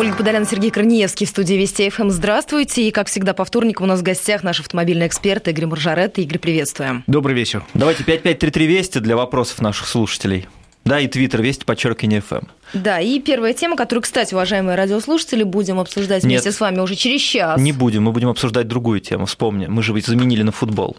Ольга 0.00 0.16
Подолян, 0.16 0.46
Сергей 0.46 0.70
Корнеевский 0.70 1.26
в 1.26 1.28
студии 1.28 1.52
Вести 1.56 1.90
ФМ. 1.90 2.08
Здравствуйте. 2.08 2.88
И, 2.88 2.90
как 2.90 3.08
всегда, 3.08 3.34
по 3.34 3.44
вторникам 3.44 3.84
у 3.84 3.86
нас 3.86 4.00
в 4.00 4.02
гостях 4.02 4.42
наш 4.42 4.58
автомобильный 4.58 5.06
эксперт 5.06 5.46
Игорь 5.46 5.66
Маржарет. 5.66 6.18
Игорь, 6.18 6.38
приветствуем. 6.38 7.04
Добрый 7.06 7.36
вечер. 7.36 7.62
Давайте 7.74 8.02
5533 8.04 8.66
Вести 8.66 8.98
для 9.00 9.14
вопросов 9.14 9.60
наших 9.60 9.86
слушателей. 9.86 10.48
Да, 10.86 10.98
и 11.00 11.06
твиттер 11.06 11.42
Вести, 11.42 11.66
подчеркивание 11.66 12.22
ФМ. 12.22 12.46
Да, 12.72 12.98
и 12.98 13.20
первая 13.20 13.52
тема, 13.52 13.76
которую, 13.76 14.02
кстати, 14.02 14.32
уважаемые 14.32 14.74
радиослушатели, 14.74 15.42
будем 15.42 15.78
обсуждать 15.78 16.22
вместе 16.22 16.48
Нет, 16.48 16.54
с 16.54 16.60
вами 16.60 16.78
уже 16.80 16.94
через 16.94 17.20
час. 17.20 17.60
Не 17.60 17.72
будем, 17.72 18.04
мы 18.04 18.12
будем 18.12 18.30
обсуждать 18.30 18.68
другую 18.68 19.00
тему. 19.00 19.26
Вспомни, 19.26 19.66
мы 19.66 19.82
же 19.82 19.92
ведь 19.92 20.06
заменили 20.06 20.42
на 20.42 20.52
футбол. 20.52 20.96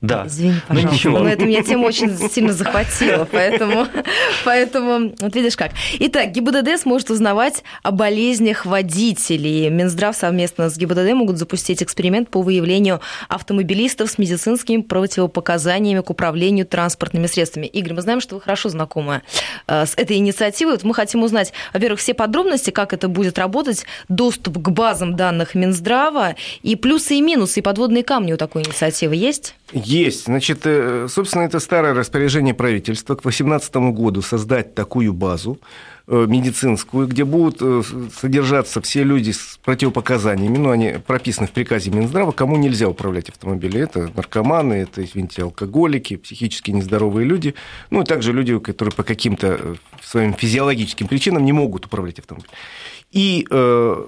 Да. 0.00 0.24
Извини, 0.26 0.54
Ну, 0.54 0.60
пожалуйста. 0.68 0.94
ничего. 0.94 1.18
Но 1.18 1.28
это 1.28 1.44
меня 1.44 1.62
тема 1.64 1.86
очень 1.86 2.16
сильно 2.30 2.52
захватила, 2.52 3.26
поэтому, 3.30 3.86
поэтому 4.44 5.12
вот 5.18 5.34
видишь 5.34 5.56
как. 5.56 5.72
Итак, 5.98 6.30
ГИБДД 6.30 6.80
сможет 6.80 7.10
узнавать 7.10 7.64
о 7.82 7.90
болезнях 7.90 8.64
водителей. 8.64 9.68
Минздрав 9.70 10.14
совместно 10.14 10.70
с 10.70 10.76
ГИБДД 10.76 11.14
могут 11.14 11.38
запустить 11.38 11.82
эксперимент 11.82 12.30
по 12.30 12.42
выявлению 12.42 13.00
автомобилистов 13.28 14.08
с 14.08 14.18
медицинскими 14.18 14.82
противопоказаниями 14.82 16.00
к 16.00 16.10
управлению 16.10 16.64
транспортными 16.66 17.26
средствами. 17.26 17.66
Игорь, 17.66 17.94
мы 17.94 18.02
знаем, 18.02 18.20
что 18.20 18.36
вы 18.36 18.40
хорошо 18.40 18.68
знакомы 18.68 19.22
э, 19.66 19.84
с 19.84 19.94
этой 19.96 20.18
инициативой. 20.18 20.74
Вот 20.74 20.84
мы 20.84 20.94
хотим 20.94 21.24
узнать, 21.24 21.52
во-первых, 21.72 21.98
все 21.98 22.14
подробности, 22.14 22.70
как 22.70 22.92
это 22.92 23.08
будет 23.08 23.36
работать, 23.36 23.84
доступ 24.08 24.58
к 24.62 24.68
базам 24.68 25.16
данных 25.16 25.56
Минздрава 25.56 26.36
и 26.62 26.76
плюсы 26.76 27.16
и 27.16 27.20
минусы, 27.20 27.58
и 27.58 27.62
подводные 27.62 28.04
камни 28.04 28.32
у 28.32 28.36
такой 28.36 28.62
инициативы 28.62 29.16
есть? 29.16 29.56
Есть. 29.88 30.24
Значит, 30.26 30.60
э, 30.64 31.06
собственно, 31.08 31.42
это 31.42 31.60
старое 31.60 31.94
распоряжение 31.94 32.52
правительства 32.52 33.14
к 33.14 33.22
2018 33.22 33.74
году 33.92 34.20
создать 34.20 34.74
такую 34.74 35.14
базу 35.14 35.58
медицинскую, 36.08 37.06
где 37.06 37.24
будут 37.24 37.58
э, 37.60 37.82
содержаться 38.18 38.80
все 38.80 39.04
люди 39.04 39.32
с 39.32 39.58
противопоказаниями, 39.62 40.56
ну, 40.56 40.70
они 40.70 40.94
прописаны 41.06 41.46
в 41.46 41.50
приказе 41.50 41.90
Минздрава, 41.90 42.32
кому 42.32 42.56
нельзя 42.56 42.88
управлять 42.88 43.28
автомобилем. 43.28 43.82
Это 43.82 44.10
наркоманы, 44.16 44.74
это, 44.74 45.04
извините, 45.04 45.42
алкоголики, 45.42 46.16
психически 46.16 46.70
нездоровые 46.70 47.26
люди, 47.26 47.54
ну, 47.90 48.02
и 48.02 48.04
также 48.04 48.32
люди, 48.32 48.58
которые 48.58 48.94
по 48.94 49.02
каким-то 49.02 49.58
э, 49.60 49.74
своим 50.02 50.32
физиологическим 50.32 51.08
причинам 51.08 51.44
не 51.44 51.52
могут 51.52 51.84
управлять 51.86 52.18
автомобилем. 52.18 52.50
И 53.10 53.46
э, 53.50 54.04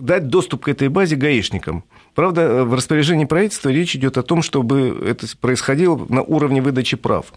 дать 0.00 0.28
доступ 0.28 0.64
к 0.64 0.68
этой 0.68 0.88
базе 0.88 1.16
гаишникам. 1.16 1.84
Правда, 2.14 2.42
э, 2.42 2.64
в 2.64 2.74
распоряжении 2.74 3.26
правительства 3.26 3.68
речь 3.68 3.94
идет 3.94 4.18
о 4.18 4.22
том, 4.22 4.42
чтобы 4.42 5.04
это 5.06 5.26
происходило 5.40 6.04
на 6.08 6.22
уровне 6.22 6.60
выдачи 6.60 6.96
прав. 6.96 7.32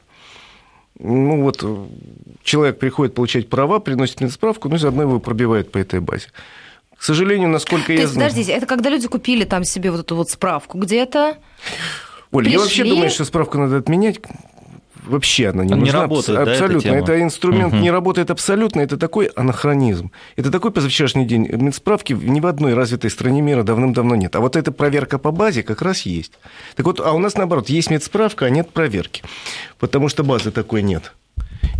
Ну 0.99 1.41
вот, 1.43 1.63
э, 1.63 1.85
человек 2.43 2.79
приходит 2.79 3.13
получать 3.13 3.49
права, 3.49 3.79
приносит 3.79 4.19
мне 4.21 4.29
справку, 4.29 4.67
ну 4.69 4.75
и 4.75 4.79
заодно 4.79 5.03
его 5.03 5.19
пробивают 5.19 5.71
по 5.71 5.77
этой 5.77 5.99
базе. 5.99 6.27
К 6.97 7.03
сожалению, 7.03 7.49
насколько 7.49 7.87
То 7.87 7.93
я 7.93 7.99
есть, 8.01 8.13
знаю... 8.13 8.29
подождите, 8.29 8.53
это 8.57 8.65
когда 8.65 8.89
люди 8.89 9.07
купили 9.07 9.43
там 9.43 9.63
себе 9.63 9.91
вот 9.91 9.99
эту 9.99 10.15
вот 10.15 10.29
справку 10.29 10.79
где-то? 10.79 11.37
Оля, 12.31 12.49
я 12.49 12.59
вообще 12.59 12.81
пришли- 12.81 12.89
думаю, 12.89 13.09
что 13.11 13.25
справку 13.25 13.57
надо 13.59 13.77
отменять. 13.77 14.19
Вообще 15.07 15.49
она 15.49 15.63
не 15.63 15.73
Она 15.73 15.77
не 15.77 15.85
нужна. 15.85 16.01
работает, 16.01 16.37
да, 16.37 16.41
эта 16.43 16.51
Абсолютно. 16.51 16.81
тема? 16.81 16.97
это 16.97 17.21
инструмент 17.21 17.73
Мгм. 17.73 17.81
не 17.81 17.91
работает 17.91 18.31
абсолютно. 18.31 18.81
Это 18.81 18.97
такой 18.97 19.25
анахронизм. 19.35 20.11
Это 20.35 20.51
такой 20.51 20.71
позавчерашний 20.71 21.25
день. 21.25 21.47
Медсправки 21.51 22.13
ни 22.13 22.39
в 22.39 22.45
одной 22.47 22.73
развитой 22.73 23.09
стране 23.09 23.41
мира 23.41 23.63
давным-давно 23.63 24.15
нет. 24.15 24.35
А 24.35 24.39
вот 24.39 24.55
эта 24.55 24.71
проверка 24.71 25.17
по 25.17 25.31
базе 25.31 25.63
как 25.63 25.81
раз 25.81 26.01
есть. 26.01 26.33
Так 26.75 26.85
вот, 26.85 26.99
а 26.99 27.11
у 27.13 27.19
нас 27.19 27.35
наоборот, 27.35 27.69
есть 27.69 27.89
медсправка, 27.89 28.45
а 28.45 28.49
нет 28.49 28.69
проверки. 28.69 29.23
Потому 29.79 30.09
что 30.09 30.23
базы 30.23 30.51
такой 30.51 30.81
нет. 30.81 31.13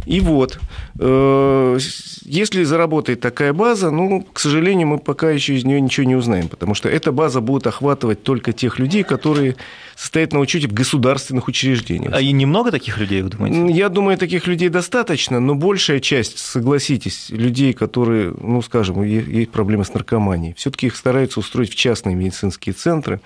И 0.06 0.22
вот, 0.22 0.58
э, 1.00 1.78
если 2.24 2.64
заработает 2.64 3.20
такая 3.20 3.52
база, 3.54 3.92
ну, 3.92 4.26
к 4.34 4.40
сожалению, 4.40 4.88
мы 4.88 4.98
пока 5.00 5.30
еще 5.32 5.56
из 5.56 5.66
нее 5.66 5.82
ничего 5.82 6.06
не 6.06 6.16
узнаем, 6.16 6.48
потому 6.48 6.76
что 6.76 6.88
эта 6.88 7.12
база 7.12 7.42
будет 7.42 7.68
охватывать 7.68 8.24
только 8.24 8.54
тех 8.54 8.80
людей, 8.80 9.04
которые 9.04 9.56
состоят 9.98 10.32
на 10.32 10.40
учете 10.40 10.68
в 10.68 10.74
государственных 10.74 11.48
учреждениях. 11.48 12.14
А 12.14 12.22
и 12.22 12.32
немного 12.32 12.72
таких 12.72 13.00
людей, 13.00 13.24
вы 13.24 13.30
думаете? 13.30 13.74
Я 13.74 13.90
думаю, 13.90 14.18
таких 14.18 14.46
людей 14.46 14.70
достаточно, 14.70 15.40
но 15.40 15.56
большая 15.56 16.00
часть, 16.00 16.38
согласитесь, 16.38 17.30
людей, 17.30 17.74
которые, 17.74 18.34
ну, 18.40 18.62
скажем, 18.62 19.02
есть 19.04 19.50
проблемы 19.50 19.86
с 19.86 19.94
наркоманией, 19.94 20.54
все-таки 20.56 20.86
их 20.88 20.96
стараются 20.96 21.40
устроить 21.40 21.72
в 21.72 21.76
частные 21.76 22.16
медицинские 22.16 22.74
центры. 22.74 23.22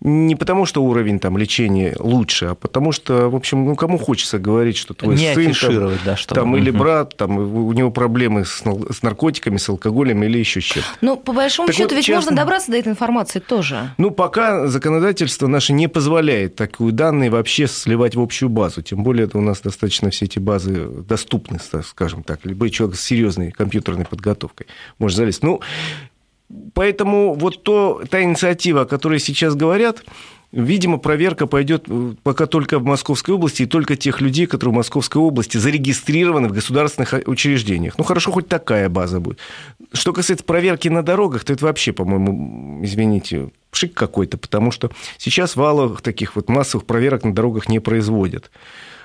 Не 0.00 0.36
потому, 0.36 0.66
что 0.66 0.84
уровень 0.84 1.18
там, 1.18 1.38
лечения 1.38 1.96
лучше, 1.98 2.46
а 2.46 2.54
потому 2.54 2.92
что, 2.92 3.28
в 3.30 3.34
общем, 3.34 3.64
ну, 3.64 3.74
кому 3.74 3.98
хочется 3.98 4.38
говорить, 4.38 4.76
что 4.76 4.92
твой 4.92 5.16
Не 5.16 5.34
сын 5.34 5.54
там, 5.54 5.92
да, 6.04 6.16
что 6.16 6.34
там, 6.34 6.54
ли. 6.54 6.60
или 6.60 6.70
брат, 6.70 7.16
там, 7.16 7.38
у 7.38 7.72
него 7.72 7.90
проблемы 7.90 8.44
с, 8.44 8.62
наркотиками, 9.02 9.56
с 9.56 9.68
алкоголем 9.70 10.22
или 10.22 10.38
еще 10.38 10.60
с 10.60 10.64
чем-то. 10.64 10.88
Ну, 11.00 11.16
по 11.16 11.32
большому 11.32 11.66
Так 11.66 11.76
счету, 11.76 11.88
вот, 11.88 11.96
ведь 11.96 12.04
честно- 12.04 12.16
можно 12.16 12.36
добраться 12.36 12.70
до 12.70 12.76
этой 12.76 12.90
информации 12.92 13.38
тоже. 13.38 13.90
Ну, 13.96 14.10
пока 14.10 14.66
законодательство 14.66 15.46
наше 15.46 15.72
не 15.72 15.88
позволяет 15.96 16.56
такую 16.56 16.92
данные 16.92 17.30
вообще 17.30 17.66
сливать 17.66 18.16
в 18.16 18.20
общую 18.20 18.50
базу. 18.50 18.82
Тем 18.82 19.02
более, 19.02 19.24
это 19.24 19.38
у 19.38 19.40
нас 19.40 19.62
достаточно 19.62 20.10
все 20.10 20.26
эти 20.26 20.38
базы 20.38 20.88
доступны, 21.08 21.58
скажем 21.82 22.22
так. 22.22 22.40
Любой 22.44 22.68
человек 22.68 22.98
с 22.98 23.02
серьезной 23.02 23.50
компьютерной 23.50 24.04
подготовкой 24.04 24.66
может 24.98 25.16
залезть. 25.16 25.42
Ну, 25.42 25.62
поэтому 26.74 27.32
вот 27.32 27.62
то, 27.62 28.02
та 28.10 28.22
инициатива, 28.22 28.82
о 28.82 28.84
которой 28.84 29.18
сейчас 29.18 29.54
говорят, 29.54 30.04
Видимо, 30.52 30.98
проверка 30.98 31.46
пойдет 31.46 31.84
э, 31.88 32.14
пока 32.22 32.46
только 32.46 32.78
в 32.78 32.84
Московской 32.84 33.34
области 33.34 33.64
и 33.64 33.66
только 33.66 33.96
тех 33.96 34.20
людей, 34.20 34.46
которые 34.46 34.72
в 34.72 34.76
Московской 34.76 35.20
области 35.20 35.58
зарегистрированы 35.58 36.48
в 36.48 36.52
государственных 36.52 37.14
учреждениях. 37.26 37.98
Ну, 37.98 38.04
хорошо, 38.04 38.30
хоть 38.30 38.48
такая 38.48 38.88
база 38.88 39.18
будет. 39.18 39.38
Что 39.96 40.12
касается 40.12 40.44
проверки 40.44 40.88
на 40.88 41.02
дорогах, 41.02 41.44
то 41.44 41.52
это 41.52 41.64
вообще, 41.64 41.92
по-моему, 41.92 42.84
извините, 42.84 43.50
пшик 43.70 43.94
какой-то, 43.94 44.36
потому 44.38 44.70
что 44.70 44.90
сейчас 45.18 45.56
валовых 45.56 46.02
таких 46.02 46.36
вот 46.36 46.48
массовых 46.48 46.86
проверок 46.86 47.24
на 47.24 47.34
дорогах 47.34 47.68
не 47.68 47.80
производят. 47.80 48.50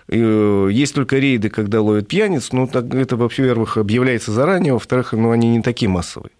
Э, 0.07 0.67
Есть 0.71 0.93
только 0.93 1.17
рейды, 1.17 1.49
когда 1.49 1.81
ловят 1.81 2.07
пьяниц, 2.07 2.51
но 2.51 2.65
это, 2.65 3.15
во-первых, 3.15 3.77
объявляется 3.77 4.31
заранее, 4.31 4.73
во-вторых, 4.73 5.13
ну, 5.13 5.31
они 5.31 5.49
не 5.49 5.61
такие 5.61 5.89
массовые. 5.89 6.31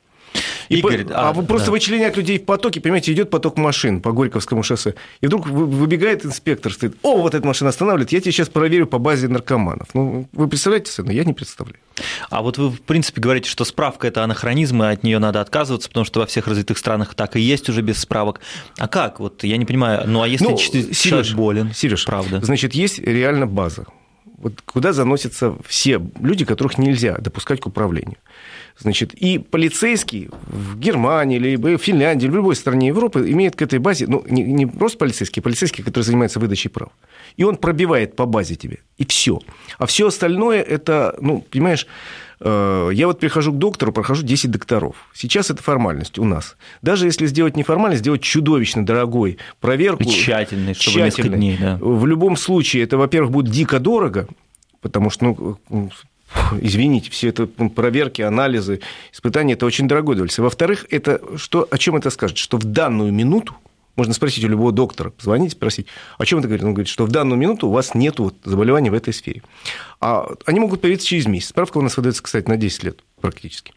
И 0.69 0.78
Игорь, 0.80 1.03
по- 1.06 1.14
а, 1.16 1.30
а, 1.30 1.34
просто 1.34 1.66
да. 1.68 1.72
вычленять 1.72 2.16
людей 2.16 2.40
в 2.40 2.46
потоке, 2.46 2.80
понимаете, 2.80 3.12
идет 3.12 3.30
поток 3.30 3.58
машин 3.58 4.00
по 4.02 4.12
Горьковскому 4.14 4.64
шоссе, 4.64 4.96
и 5.19 5.28
вдруг 5.28 5.47
вы- 5.47 5.66
выбегает 5.66 6.25
инспектор, 6.25 6.72
стоит, 6.72 6.96
о, 7.03 7.18
вот 7.22 7.36
эта 7.36 7.46
машина 7.46 7.69
останавливает, 7.69 8.12
я 8.14 8.22
тебе 8.22 8.31
сейчас 8.31 8.47
проверю 8.50 8.88
по 8.88 8.97
базе 8.97 9.28
наркоманов. 9.28 9.90
Ну, 9.94 10.30
вы 10.31 10.47
представляете 10.47 10.91
цену? 10.91 11.12
Я 11.12 11.25
не 11.25 11.34
представляю. 11.34 11.78
А 12.30 12.41
вот 12.41 12.58
вы, 12.58 12.70
в 12.70 12.81
принципе, 12.81 13.20
говорите, 13.22 13.50
что 13.50 13.66
справка– 13.66 14.08
это 14.09 14.24
анахронизм, 14.24 14.81
и 14.84 14.88
от 14.88 15.03
нее 15.03 15.20
надо 15.20 15.41
отказываться, 15.41 15.90
потому 15.90 16.06
что 16.06 16.22
во 16.22 16.25
всех 16.25 16.47
развитых 16.47 16.78
странах 16.78 17.14
так 17.16 17.36
и 17.36 17.41
есть 17.41 17.68
уже 17.70 17.81
без 17.81 17.97
справок. 18.00 18.40
А 18.78 18.88
как? 18.88 19.20
Вот 19.20 19.44
я 19.44 19.58
не 19.58 19.66
понимаю. 19.66 20.03
Ну, 20.08 20.22
а 20.22 20.28
если 20.28 20.46
Ну, 20.46 20.58
человек 20.58 21.34
болен? 21.34 21.74
Серёж, 21.74 22.06
правда. 22.06 22.40
Значит, 22.41 22.74
есть 22.74 23.00
реально 23.00 23.46
база, 23.47 23.86
вот 24.41 24.62
куда 24.62 24.94
заносятся 24.94 25.56
все 25.66 26.02
люди, 26.19 26.46
которых 26.46 26.78
нельзя 26.78 27.18
допускать 27.18 27.59
к 27.59 27.68
управлению. 27.68 28.18
Значит, 28.78 29.13
и 29.13 29.38
полицейский 29.38 30.29
в 30.47 30.79
Германии, 30.79 31.38
либо 31.38 31.78
в 31.78 31.81
Финляндии, 31.81 32.28
в 32.28 32.35
любой 32.35 32.56
стране 32.56 32.88
Европы 32.88 33.29
имеет 33.29 33.56
к 33.56 33.62
этой 33.62 33.79
базе, 33.79 34.07
ну, 34.07 34.24
не, 34.28 34.44
не 34.44 34.66
просто 34.66 34.97
полицейский, 34.97 35.41
а 35.41 35.44
полицейский, 35.44 35.84
который 35.84 36.03
занимается 36.03 36.40
выдачей 36.40 36.69
прав. 36.69 36.90
И 37.38 37.44
он 37.44 37.57
пробивает 37.57 38.16
по 38.16 38.25
базе 38.25 38.56
тебе, 38.56 38.79
и 38.97 39.06
все. 39.06 39.40
А 39.78 39.85
все 39.85 40.07
остальное 40.07 40.62
это, 40.62 41.16
ну, 41.22 41.46
понимаешь, 41.52 41.85
я 42.44 43.07
вот 43.07 43.19
прихожу 43.19 43.53
к 43.53 43.57
доктору, 43.57 43.94
прохожу 43.94 44.24
10 44.24 44.50
докторов. 44.50 44.96
Сейчас 45.13 45.52
это 45.52 45.62
формальность 45.62 46.18
у 46.18 46.25
нас. 46.25 46.56
Даже 46.81 47.06
если 47.06 47.28
сделать 47.28 47.56
не 47.56 47.63
формальность, 47.63 48.02
сделать 48.02 48.22
чудовищно 48.22 48.85
дорогой 48.85 49.38
проверку. 49.59 50.03
И 50.03 50.07
тщательный, 50.07 50.74
чтобы 50.74 50.97
тщательной. 50.97 51.38
дней, 51.38 51.57
да. 51.59 51.78
В 51.79 52.06
любом 52.07 52.35
случае, 52.38 52.84
это, 52.84 52.97
во-первых, 52.97 53.31
будет 53.31 53.52
дико 53.52 53.79
дорого, 53.79 54.28
потому 54.81 55.12
что, 55.12 55.25
ну, 55.25 55.57
ну, 55.69 55.90
извините, 56.59 57.12
все 57.12 57.29
это 57.29 57.46
проверки, 57.46 58.22
анализы, 58.22 58.81
испытания, 59.13 59.53
это 59.53 59.66
очень 59.66 59.88
дорогое 59.88 60.16
удовольствие. 60.16 60.43
Во-вторых, 60.43 60.85
это 60.90 61.22
что, 61.38 61.67
о 61.70 61.78
чем 61.78 61.96
это 61.96 62.09
скажет? 62.09 62.38
Что 62.38 62.58
в 62.58 62.64
данную 62.64 63.11
минуту, 63.11 63.55
можно 64.02 64.16
спросить 64.16 64.44
у 64.44 64.48
любого 64.48 64.72
доктора, 64.72 65.12
позвонить, 65.12 65.52
спросить, 65.52 65.86
о 66.18 66.26
чем 66.26 66.40
это 66.40 66.48
говорит? 66.48 66.66
Он 66.66 66.74
говорит, 66.74 66.88
что 66.88 67.06
в 67.06 67.09
данную 67.09 67.38
минуту 67.38 67.68
у 67.68 67.72
вас 67.72 67.94
нет 67.94 68.18
вот 68.18 68.34
заболеваний 68.44 68.90
в 68.90 68.96
этой 68.96 69.14
сфере. 69.14 69.44
А 70.00 70.28
они 70.48 70.59
могут 70.59 70.82
появиться 70.82 71.06
через 71.06 71.28
месяц. 71.28 71.50
Справка 71.50 71.78
у 71.78 71.82
нас 71.82 71.96
выдается, 71.98 72.24
кстати, 72.24 72.48
на 72.50 72.58
10 72.58 72.84
лет 72.84 73.00
практически. 73.22 73.74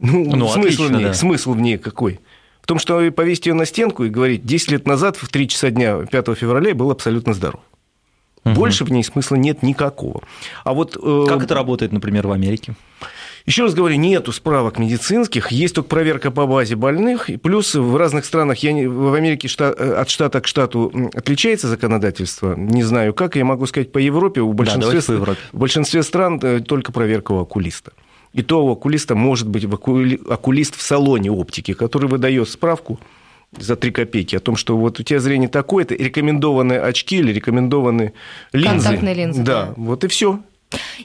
Ну, 0.00 0.24
Ну, 0.34 0.48
смысл, 0.48 0.60
отлично, 0.60 0.86
в 0.86 0.92
ней, 0.92 1.04
да. 1.04 1.12
смысл 1.12 1.52
в 1.52 1.60
ней 1.60 1.76
какой? 1.76 2.20
В 2.62 2.66
том, 2.66 2.78
что 2.78 3.10
повесить 3.12 3.44
ее 3.44 3.52
на 3.52 3.66
стенку 3.66 4.04
и 4.04 4.08
говорить, 4.08 4.46
10 4.46 4.70
лет 4.70 4.86
назад 4.86 5.18
в 5.18 5.28
3 5.28 5.46
часа 5.46 5.70
дня 5.70 6.06
5 6.06 6.34
февраля 6.34 6.70
я 6.70 6.74
был 6.74 6.90
абсолютно 6.90 7.34
здоров. 7.34 7.60
Мгм. 8.44 8.54
Больше 8.54 8.86
в 8.86 8.90
ней 8.90 9.04
смысла 9.04 9.36
нет 9.36 9.62
никакого. 9.62 10.22
А 10.64 10.72
вот, 10.72 10.96
э, 10.96 11.24
Как 11.28 11.42
это 11.42 11.54
работает, 11.54 11.92
например, 11.92 12.26
в 12.26 12.32
Америке? 12.32 12.74
Еще 13.46 13.64
раз 13.64 13.74
говорю, 13.74 13.96
нету 13.96 14.32
справок 14.32 14.78
медицинских, 14.78 15.52
есть 15.52 15.74
только 15.74 15.88
проверка 15.88 16.30
по 16.30 16.46
базе 16.46 16.76
больных. 16.76 17.28
И 17.28 17.36
плюс 17.36 17.74
в 17.74 17.96
разных 17.96 18.24
странах, 18.24 18.58
я 18.58 18.72
не- 18.72 18.86
в 18.86 19.12
Америке 19.12 19.48
шта- 19.48 19.74
э, 19.76 19.94
от 19.94 20.08
штата 20.08 20.40
к 20.40 20.46
штату 20.46 20.90
отличается 21.14 21.68
законодательство. 21.68 22.54
Не 22.56 22.82
знаю 22.82 23.12
как, 23.14 23.36
я 23.36 23.44
могу 23.44 23.66
сказать, 23.66 23.92
по 23.92 23.98
Европе, 23.98 24.40
у 24.40 24.52
большинстве, 24.52 25.02
по 25.02 25.12
Европе. 25.12 25.40
в 25.52 25.58
большинстве 25.58 26.02
стран 26.02 26.40
э, 26.42 26.60
только 26.60 26.90
проверка 26.92 27.32
у 27.32 27.40
окулиста. 27.40 27.92
И 28.32 28.42
то 28.42 28.64
у 28.64 28.72
окулиста 28.72 29.14
может 29.14 29.46
быть 29.48 29.64
окулист 29.64 30.74
в 30.76 30.82
салоне 30.82 31.30
оптики, 31.30 31.74
который 31.74 32.08
выдает 32.08 32.48
справку 32.48 32.98
за 33.56 33.76
3 33.76 33.92
копейки 33.92 34.34
о 34.34 34.40
том, 34.40 34.56
что 34.56 34.76
вот 34.76 34.98
у 34.98 35.02
тебя 35.04 35.20
зрение 35.20 35.48
такое-то, 35.48 35.94
рекомендованные 35.94 36.80
очки 36.80 37.18
или 37.18 37.32
рекомендованные 37.32 38.12
линзы. 38.52 38.84
Контактные 38.86 39.14
линзы. 39.14 39.42
Да, 39.42 39.66
да. 39.66 39.74
вот 39.76 40.02
и 40.02 40.08
все. 40.08 40.40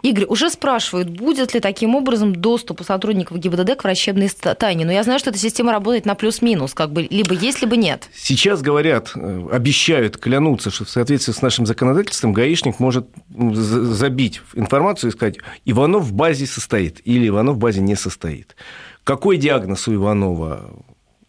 Игорь, 0.01 0.25
уже 0.25 0.49
спрашивают, 0.49 1.09
будет 1.09 1.53
ли 1.53 1.59
таким 1.59 1.95
образом 1.95 2.35
доступ 2.35 2.81
у 2.81 2.83
сотрудников 2.83 3.37
ГИБДД 3.37 3.75
к 3.75 3.83
врачебной 3.83 4.29
тайне. 4.29 4.85
Но 4.85 4.91
я 4.91 5.03
знаю, 5.03 5.19
что 5.19 5.29
эта 5.29 5.39
система 5.39 5.71
работает 5.71 6.05
на 6.05 6.15
плюс-минус, 6.15 6.73
как 6.73 6.91
бы 6.91 7.07
либо 7.09 7.33
есть, 7.33 7.61
либо 7.61 7.75
нет. 7.75 8.09
Сейчас 8.13 8.61
говорят, 8.61 9.11
э, 9.15 9.47
обещают, 9.51 10.17
клянутся, 10.17 10.71
что 10.71 10.85
в 10.85 10.89
соответствии 10.89 11.33
с 11.33 11.41
нашим 11.41 11.65
законодательством 11.65 12.33
гаишник 12.33 12.79
может 12.79 13.07
забить 13.29 14.41
информацию 14.53 15.09
и 15.11 15.13
сказать, 15.13 15.37
Иванов 15.65 16.03
в 16.03 16.13
базе 16.13 16.45
состоит 16.45 17.01
или 17.05 17.27
Иванов 17.27 17.55
в 17.55 17.59
базе 17.59 17.81
не 17.81 17.95
состоит. 17.95 18.55
Какой 19.03 19.37
диагноз 19.37 19.87
у 19.87 19.95
Иванова? 19.95 20.71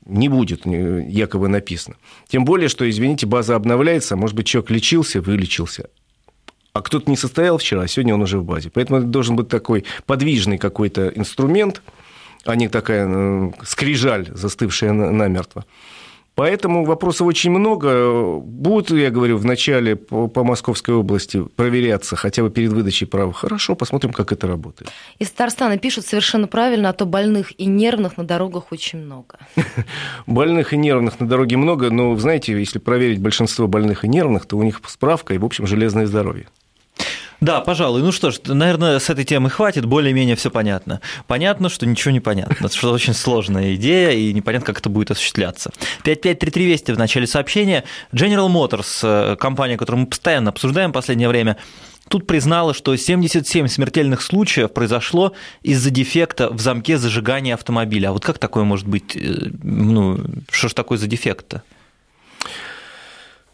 не 0.07 0.29
будет 0.29 0.67
якобы 0.67 1.49
написано. 1.49 1.97
Тем 2.29 2.45
более, 2.45 2.69
что, 2.69 2.89
извините, 2.89 3.27
база 3.27 3.55
обновляется, 3.55 4.17
может 4.17 4.35
быть, 4.37 4.47
человек 4.47 4.71
лечился, 4.71 5.21
вылечился, 5.21 5.91
а 6.73 6.83
кто-то 6.83 7.11
не 7.11 7.17
состоял 7.17 7.59
вчера, 7.59 7.83
а 7.83 7.89
сегодня 7.89 8.15
он 8.15 8.23
уже 8.23 8.39
в 8.39 8.45
базе. 8.45 8.71
Поэтому 8.71 9.01
это 9.01 9.09
должен 9.09 9.37
быть 9.37 9.49
такой 9.49 9.85
подвижный 10.07 10.59
какой-то 10.59 11.09
инструмент, 11.09 11.83
а 12.45 12.57
не 12.57 12.69
такая 12.69 13.07
э, 13.09 13.51
скрижаль, 13.63 14.29
застывшая 14.33 14.93
намертво. 14.93 15.65
Поэтому 16.41 16.85
вопросов 16.85 17.27
очень 17.27 17.51
много. 17.51 18.39
Будут, 18.39 18.91
я 18.93 19.11
говорю, 19.11 19.37
в 19.37 19.45
начале 19.45 19.97
по, 19.97 20.27
по 20.27 20.43
Московской 20.43 20.95
области 20.95 21.43
проверяться 21.57 22.17
хотя 22.17 22.43
бы 22.43 22.51
перед 22.51 22.73
выдачей 22.73 23.07
прав. 23.07 23.35
Хорошо, 23.35 23.75
посмотрим, 23.75 24.13
как 24.13 24.33
это 24.33 24.47
работает. 24.47 24.91
Из 25.19 25.31
Татарстана 25.31 25.77
пишут 25.77 26.07
совершенно 26.07 26.47
правильно, 26.47 26.89
а 26.89 26.93
то 26.95 27.05
больных 27.05 27.53
и 27.61 27.67
нервных 27.67 28.17
на 28.17 28.25
дорогах 28.25 28.73
очень 28.73 29.01
много. 29.01 29.39
Больных 30.27 30.73
и 30.73 30.79
нервных 30.79 31.21
на 31.21 31.29
дороге 31.29 31.59
много, 31.59 31.91
но, 31.91 32.17
знаете, 32.17 32.59
если 32.59 32.79
проверить 32.79 33.21
большинство 33.21 33.67
больных 33.67 34.05
и 34.05 34.09
нервных, 34.09 34.47
то 34.47 34.57
у 34.57 34.63
них 34.63 34.81
справка 34.87 35.35
и, 35.35 35.39
в 35.39 35.45
общем, 35.45 35.67
железное 35.67 36.07
здоровье. 36.07 36.47
Да, 37.41 37.61
пожалуй. 37.61 38.03
Ну 38.03 38.13
что 38.13 38.31
ж, 38.31 38.39
наверное, 38.45 38.99
с 38.99 39.09
этой 39.09 39.25
темы 39.25 39.49
хватит, 39.49 39.87
более-менее 39.87 40.37
все 40.37 40.51
понятно. 40.51 41.01
Понятно, 41.27 41.71
что 41.71 41.87
ничего 41.87 42.13
не 42.13 42.21
понятно, 42.21 42.69
что 42.69 42.93
очень 42.93 43.15
сложная 43.15 43.75
идея, 43.77 44.11
и 44.11 44.33
непонятно, 44.33 44.67
как 44.67 44.79
это 44.79 44.91
будет 44.91 45.11
осуществляться. 45.11 45.71
5533 46.05 46.67
Вести 46.67 46.93
в 46.93 46.99
начале 46.99 47.27
сообщения. 47.27 47.85
General 48.13 48.49
Motors, 48.49 49.01
э, 49.03 49.37
компания, 49.37 49.79
которую 49.79 50.03
мы 50.03 50.07
постоянно 50.07 50.51
обсуждаем 50.51 50.91
в 50.91 50.93
последнее 50.93 51.29
время, 51.29 51.57
тут 52.09 52.27
признала, 52.27 52.75
что 52.75 52.95
77 52.95 53.69
смертельных 53.69 54.21
случаев 54.21 54.73
произошло 54.75 55.33
из-за 55.63 55.91
дефекта 55.91 56.51
в 56.51 56.61
замке 56.61 56.99
зажигания 56.99 57.55
автомобиля. 57.55 58.09
А 58.09 58.13
вот 58.13 58.25
как 58.25 58.39
такое 58.39 58.65
может 58.65 58.87
быть? 58.87 59.17
Э, 59.17 59.51
ну, 59.63 60.21
что 60.51 60.69
ж 60.69 60.75
такое 60.75 60.99
за 60.99 61.07
дефект-то? 61.07 61.63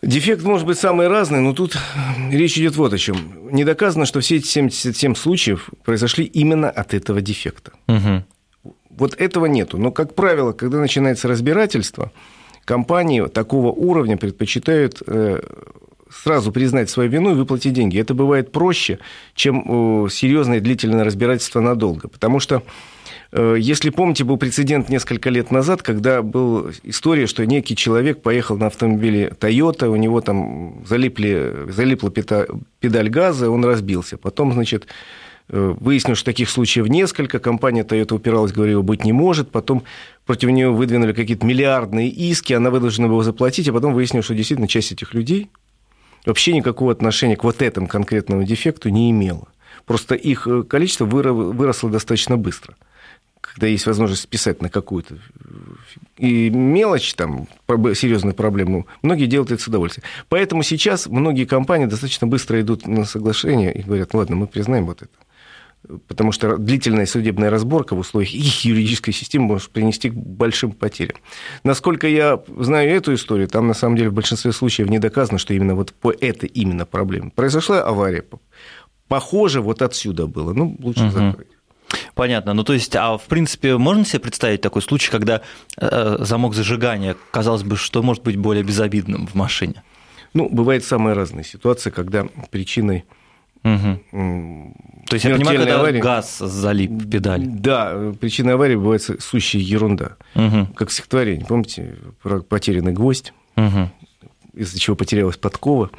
Дефект 0.07 0.45
может 0.45 0.67
быть 0.67 0.79
самый 0.79 1.09
разный, 1.09 1.41
но 1.41 1.53
тут 1.53 1.77
речь 2.31 2.57
идет 2.57 2.77
вот 2.77 2.93
о 2.93 2.99
чем. 2.99 3.17
Не 3.51 3.65
доказано, 3.65 4.07
что 4.07 4.21
все 4.21 4.37
эти 4.37 4.47
77 4.47 5.17
случаев 5.17 5.69
произошли 5.85 6.25
именно 6.25 6.71
от 6.71 6.95
этого 6.95 7.21
дефекта. 7.21 7.73
Угу. 7.89 8.73
Вот 8.91 9.21
этого 9.21 9.47
нету. 9.47 9.79
Но, 9.79 9.91
как 9.91 10.15
правило, 10.15 10.53
когда 10.53 10.79
начинается 10.79 11.27
разбирательство, 11.27 12.13
компании 12.65 13.27
такого 13.27 13.73
уровня 13.73 14.17
предпочитают 14.17 15.03
э, 15.07 15.41
сразу 16.09 16.53
признать 16.53 16.89
свою 16.89 17.11
вину 17.11 17.33
и 17.33 17.35
выплатить 17.35 17.73
деньги. 17.73 17.99
Это 17.99 18.15
бывает 18.15 18.53
проще, 18.53 19.01
чем 19.35 20.09
серьезное 20.09 20.61
длительное 20.61 21.05
разбирательство 21.05 21.61
надолго. 21.61 22.07
Потому 22.07 22.39
что 22.39 22.63
Э, 22.63 22.63
если 23.33 23.91
помните, 23.91 24.25
был 24.25 24.37
прецедент 24.37 24.89
несколько 24.89 25.31
лет 25.31 25.51
назад, 25.51 25.83
когда 25.83 26.23
была 26.23 26.71
история, 26.85 27.27
что 27.27 27.45
некий 27.45 27.75
человек 27.75 28.23
поехал 28.23 28.57
на 28.57 28.67
автомобиле 28.67 29.33
Toyota, 29.41 29.89
у 29.89 29.97
него 29.97 30.21
там 30.21 30.85
залипли, 30.87 31.67
залипла 31.69 32.11
педаль 32.11 33.09
газа, 33.09 33.51
он 33.51 33.65
разбился. 33.65 34.17
Потом, 34.17 34.53
значит, 34.53 34.87
э, 35.49 35.75
выяснилось, 35.79 36.19
что 36.19 36.27
таких 36.27 36.49
случаев 36.49 36.87
несколько, 36.87 37.41
компания 37.41 37.83
Toyota 37.83 38.15
упиралась, 38.15 38.53
говорила, 38.53 38.83
быть 38.83 39.05
не 39.05 39.13
может, 39.13 39.51
потом 39.51 39.83
против 40.25 40.51
нее 40.51 40.71
выдвинули 40.71 41.13
какие-то 41.13 41.45
миллиардные 41.45 42.09
иски, 42.09 42.53
она 42.53 42.71
вынуждена 42.71 43.09
была 43.09 43.25
заплатить, 43.25 43.69
а 43.69 43.73
потом 43.73 43.93
выяснилось, 43.93 44.27
что 44.27 44.35
действительно 44.35 44.69
часть 44.69 44.93
этих 44.93 45.15
людей 45.15 45.51
вообще 46.25 46.53
никакого 46.53 46.93
отношения 46.93 47.37
к 47.37 47.45
вот 47.45 47.61
этому 47.61 47.89
конкретному 47.89 48.45
дефекту 48.45 48.89
не 48.89 49.11
имела. 49.11 49.49
Просто 49.85 50.15
их 50.15 50.47
э, 50.47 50.63
количество 50.63 51.05
выросло 51.07 51.91
достаточно 51.91 52.37
быстро 52.37 52.77
когда 53.57 53.69
есть 53.69 53.87
возможность 53.87 54.21
списать 54.21 54.61
на 54.61 54.69
какую-то 54.69 55.17
и 56.19 56.51
мелочь, 56.51 57.15
там, 57.15 57.49
серьезную 57.95 58.35
проблему, 58.35 58.87
многие 59.01 59.25
делают 59.25 59.51
это 59.51 59.63
с 59.63 59.67
удовольствием. 59.67 60.07
Поэтому 60.29 60.63
сейчас 60.63 61.07
многие 61.07 61.47
компании 61.47 61.87
достаточно 61.87 62.27
быстро 62.27 62.61
идут 62.61 62.87
на 62.87 63.07
соглашение 63.07 63.73
и 63.73 63.81
говорят, 63.81 64.13
ну 64.13 64.19
ладно, 64.19 64.37
мы 64.37 64.47
признаем 64.47 64.85
вот 64.85 65.01
это. 65.01 65.99
Потому 66.07 66.33
что 66.33 66.59
длительная 66.59 67.07
судебная 67.07 67.49
разборка 67.49 67.97
в 67.97 68.01
условиях 68.01 68.35
их 68.35 68.67
юридической 68.67 69.13
системы 69.13 69.47
может 69.47 69.71
принести 69.71 70.11
к 70.11 70.15
большим 70.15 70.73
потерям. 70.73 71.17
Насколько 71.65 72.09
я 72.09 72.43
знаю 72.59 72.91
эту 72.91 73.15
историю, 73.15 73.49
там 73.49 73.69
на 73.69 73.75
самом 73.75 73.97
деле 73.97 74.11
в 74.11 74.13
большинстве 74.13 74.53
случаев 74.53 74.91
не 74.91 74.99
доказано, 74.99 75.39
что 75.39 75.55
именно 75.55 75.75
вот 75.75 75.95
по 75.95 76.13
этой 76.13 76.51
именно 76.51 76.85
проблеме. 76.85 77.31
Произошла 77.35 77.83
авария. 77.83 78.23
Похоже, 79.09 79.63
вот 79.63 79.81
отсюда 79.81 80.27
было. 80.27 80.53
Ну, 80.53 80.77
лучше 80.79 81.05
угу. 81.05 81.11
закрыть. 81.11 81.56
Понятно. 82.15 82.55
Ну, 82.55 82.65
то 82.65 82.73
есть, 82.73 82.95
а 82.97 83.17
в 83.17 83.25
принципе, 83.25 83.77
можно 83.77 84.05
себе 84.05 84.21
представить 84.21 84.61
такой 84.61 84.83
случай, 84.83 85.11
когда 85.11 85.43
э, 85.77 86.17
замок 86.21 86.55
зажигания, 86.55 87.17
казалось 87.31 87.63
бы, 87.63 87.77
что 87.77 88.03
может 88.03 88.23
быть 88.23 88.37
более 88.37 88.65
безобидным 88.65 89.27
в 89.27 89.35
машине? 89.35 89.83
Ну, 90.35 90.49
бывает 90.49 90.85
самые 90.85 91.15
разные 91.15 91.45
ситуации, 91.45 91.91
когда 91.91 92.27
причиной 92.51 93.05
Угу. 93.65 94.75
То 95.09 95.15
есть 95.15 95.25
я 95.25 95.35
понимаю, 95.35 95.59
когда 95.59 95.81
аварии... 95.81 95.99
газ 95.99 96.39
залип 96.39 96.91
в 96.91 97.11
педаль. 97.11 97.47
Да, 97.47 98.13
причиной 98.21 98.55
аварии 98.55 98.77
бывает 98.77 99.03
сущая 99.03 99.61
ерунда. 99.61 100.17
Угу. 100.37 100.75
Как 100.77 100.93
стихотворение. 100.93 101.45
Помните, 101.47 101.97
про 102.23 102.41
потерянный 102.41 102.93
гвоздь, 102.93 103.33
угу. 103.57 103.91
из-за 104.55 104.79
чего 104.79 104.95
потерялась 104.95 105.37
подкова. 105.37 105.91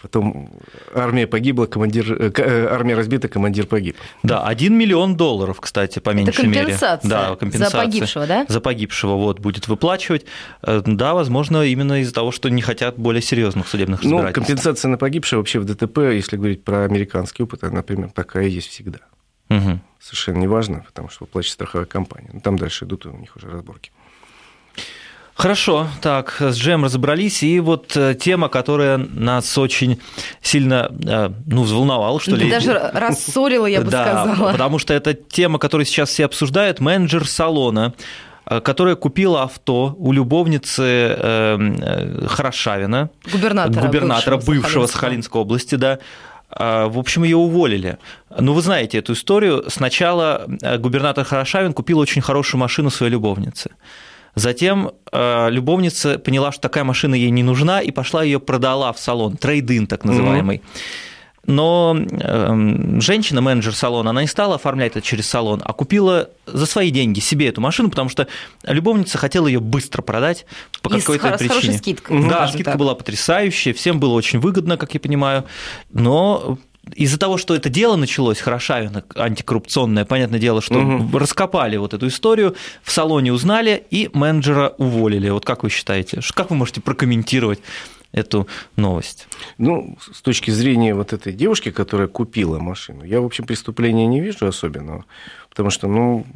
Потом 0.00 0.48
армия 0.94 1.26
погибла, 1.26 1.66
командир, 1.66 2.12
э, 2.12 2.30
э, 2.36 2.66
армия 2.70 2.94
разбита, 2.94 3.28
командир 3.28 3.66
погиб. 3.66 3.96
Да, 4.22 4.44
1 4.44 4.74
миллион 4.76 5.16
долларов, 5.16 5.60
кстати, 5.60 5.98
по 5.98 6.10
меньшей 6.10 6.30
Это 6.30 6.42
компенсация 6.42 7.08
мере. 7.08 7.28
Да, 7.30 7.36
компенсация. 7.36 7.70
За 7.70 7.84
погибшего, 7.84 8.26
да? 8.26 8.46
За 8.48 8.60
погибшего 8.60 9.16
вот 9.16 9.40
будет 9.40 9.66
выплачивать. 9.66 10.24
Э, 10.62 10.82
да, 10.86 11.14
возможно, 11.14 11.64
именно 11.64 12.00
из-за 12.00 12.14
того, 12.14 12.30
что 12.30 12.48
не 12.48 12.62
хотят 12.62 12.96
более 12.96 13.22
серьезных 13.22 13.66
судебных 13.66 14.02
разбирательств. 14.02 14.36
Ну, 14.36 14.44
компенсация 14.44 14.88
на 14.88 14.98
погибшего 14.98 15.40
вообще 15.40 15.58
в 15.58 15.64
ДТП, 15.64 15.98
если 15.98 16.36
говорить 16.36 16.64
про 16.64 16.84
американский 16.84 17.42
опыт, 17.42 17.62
например, 17.62 18.10
такая 18.12 18.46
есть 18.46 18.68
всегда. 18.68 19.00
Угу. 19.50 19.80
Совершенно 20.00 20.38
неважно, 20.38 20.84
потому 20.86 21.08
что 21.08 21.24
выплачивает 21.24 21.54
страховая 21.54 21.86
компания. 21.86 22.30
Но 22.32 22.40
там 22.40 22.56
дальше 22.56 22.84
идут 22.84 23.06
у 23.06 23.16
них 23.16 23.36
уже 23.36 23.50
разборки. 23.50 23.90
Хорошо, 25.34 25.88
так, 26.02 26.36
с 26.40 26.56
Джем 26.56 26.84
разобрались, 26.84 27.42
и 27.42 27.58
вот 27.58 27.96
э, 27.96 28.14
тема, 28.14 28.48
которая 28.48 28.98
нас 28.98 29.56
очень 29.56 29.98
сильно, 30.42 30.92
э, 31.04 31.30
ну, 31.46 31.62
взволновала, 31.62 32.20
что 32.20 32.36
ли. 32.36 32.50
Даже 32.50 32.74
рассорила, 32.92 33.66
я 33.66 33.80
бы 33.80 33.90
да, 33.90 34.24
сказала. 34.24 34.52
потому 34.52 34.78
что 34.78 34.92
это 34.92 35.14
тема, 35.14 35.58
которую 35.58 35.86
сейчас 35.86 36.10
все 36.10 36.26
обсуждают, 36.26 36.80
менеджер 36.80 37.26
салона, 37.26 37.94
э, 38.44 38.60
которая 38.60 38.94
купила 38.94 39.42
авто 39.42 39.96
у 39.98 40.12
любовницы 40.12 41.16
Хорошавина, 42.28 43.08
губернатора, 43.32 43.86
губернатора 43.86 44.36
бывшего, 44.36 44.54
бывшего 44.62 44.86
Сахалинской 44.86 45.40
области, 45.40 45.76
да, 45.76 45.98
в 46.50 46.98
общем, 46.98 47.24
ее 47.24 47.38
уволили. 47.38 47.96
Ну, 48.38 48.52
вы 48.52 48.60
знаете 48.60 48.98
эту 48.98 49.14
историю. 49.14 49.64
Сначала 49.68 50.44
губернатор 50.78 51.24
Хорошавин 51.24 51.72
купил 51.72 51.98
очень 51.98 52.20
хорошую 52.20 52.60
машину 52.60 52.90
своей 52.90 53.12
любовнице. 53.12 53.70
Затем 54.34 54.92
э, 55.10 55.50
любовница 55.50 56.18
поняла, 56.18 56.52
что 56.52 56.62
такая 56.62 56.84
машина 56.84 57.14
ей 57.14 57.30
не 57.30 57.42
нужна, 57.42 57.80
и 57.80 57.90
пошла 57.90 58.22
ее 58.22 58.40
продала 58.40 58.92
в 58.92 58.98
салон, 58.98 59.36
трейдин 59.36 59.86
так 59.86 60.04
называемый. 60.04 60.58
Mm-hmm. 60.58 61.10
Но 61.44 61.96
э, 61.98 63.00
женщина, 63.00 63.40
менеджер 63.40 63.74
салона, 63.74 64.10
она 64.10 64.22
не 64.22 64.28
стала 64.28 64.54
оформлять 64.54 64.92
это 64.92 65.02
через 65.02 65.26
салон, 65.26 65.60
а 65.64 65.72
купила 65.72 66.30
за 66.46 66.66
свои 66.66 66.90
деньги 66.90 67.18
себе 67.18 67.48
эту 67.48 67.60
машину, 67.60 67.90
потому 67.90 68.08
что 68.08 68.28
любовница 68.62 69.18
хотела 69.18 69.48
ее 69.48 69.58
быстро 69.58 70.02
продать 70.02 70.46
по 70.82 70.90
какой-то 70.90 71.32
причине. 71.32 71.48
Хорошей 71.48 71.78
скидкой. 71.78 72.28
Да, 72.28 72.46
скидка 72.46 72.72
так. 72.72 72.78
была 72.78 72.94
потрясающая, 72.94 73.74
всем 73.74 73.98
было 73.98 74.12
очень 74.12 74.38
выгодно, 74.38 74.76
как 74.76 74.94
я 74.94 75.00
понимаю, 75.00 75.44
но 75.90 76.58
из-за 76.94 77.18
того, 77.18 77.38
что 77.38 77.54
это 77.54 77.68
дело 77.68 77.96
началось, 77.96 78.40
Хорошавина, 78.40 79.04
антикоррупционное, 79.14 80.04
понятное 80.04 80.40
дело, 80.40 80.60
что 80.60 80.80
угу. 80.80 81.18
раскопали 81.18 81.76
вот 81.76 81.94
эту 81.94 82.08
историю, 82.08 82.56
в 82.82 82.90
салоне 82.90 83.32
узнали 83.32 83.84
и 83.90 84.10
менеджера 84.12 84.74
уволили. 84.78 85.28
Вот 85.30 85.44
как 85.44 85.62
вы 85.62 85.70
считаете? 85.70 86.20
Как 86.34 86.50
вы 86.50 86.56
можете 86.56 86.80
прокомментировать 86.80 87.60
эту 88.10 88.48
новость? 88.76 89.28
Ну, 89.58 89.96
с 90.12 90.20
точки 90.22 90.50
зрения 90.50 90.94
вот 90.94 91.12
этой 91.12 91.32
девушки, 91.32 91.70
которая 91.70 92.08
купила 92.08 92.58
машину, 92.58 93.04
я, 93.04 93.20
в 93.20 93.24
общем, 93.24 93.44
преступления 93.44 94.06
не 94.06 94.20
вижу 94.20 94.46
особенного. 94.46 95.04
Потому 95.48 95.70
что, 95.70 95.86
ну, 95.86 96.26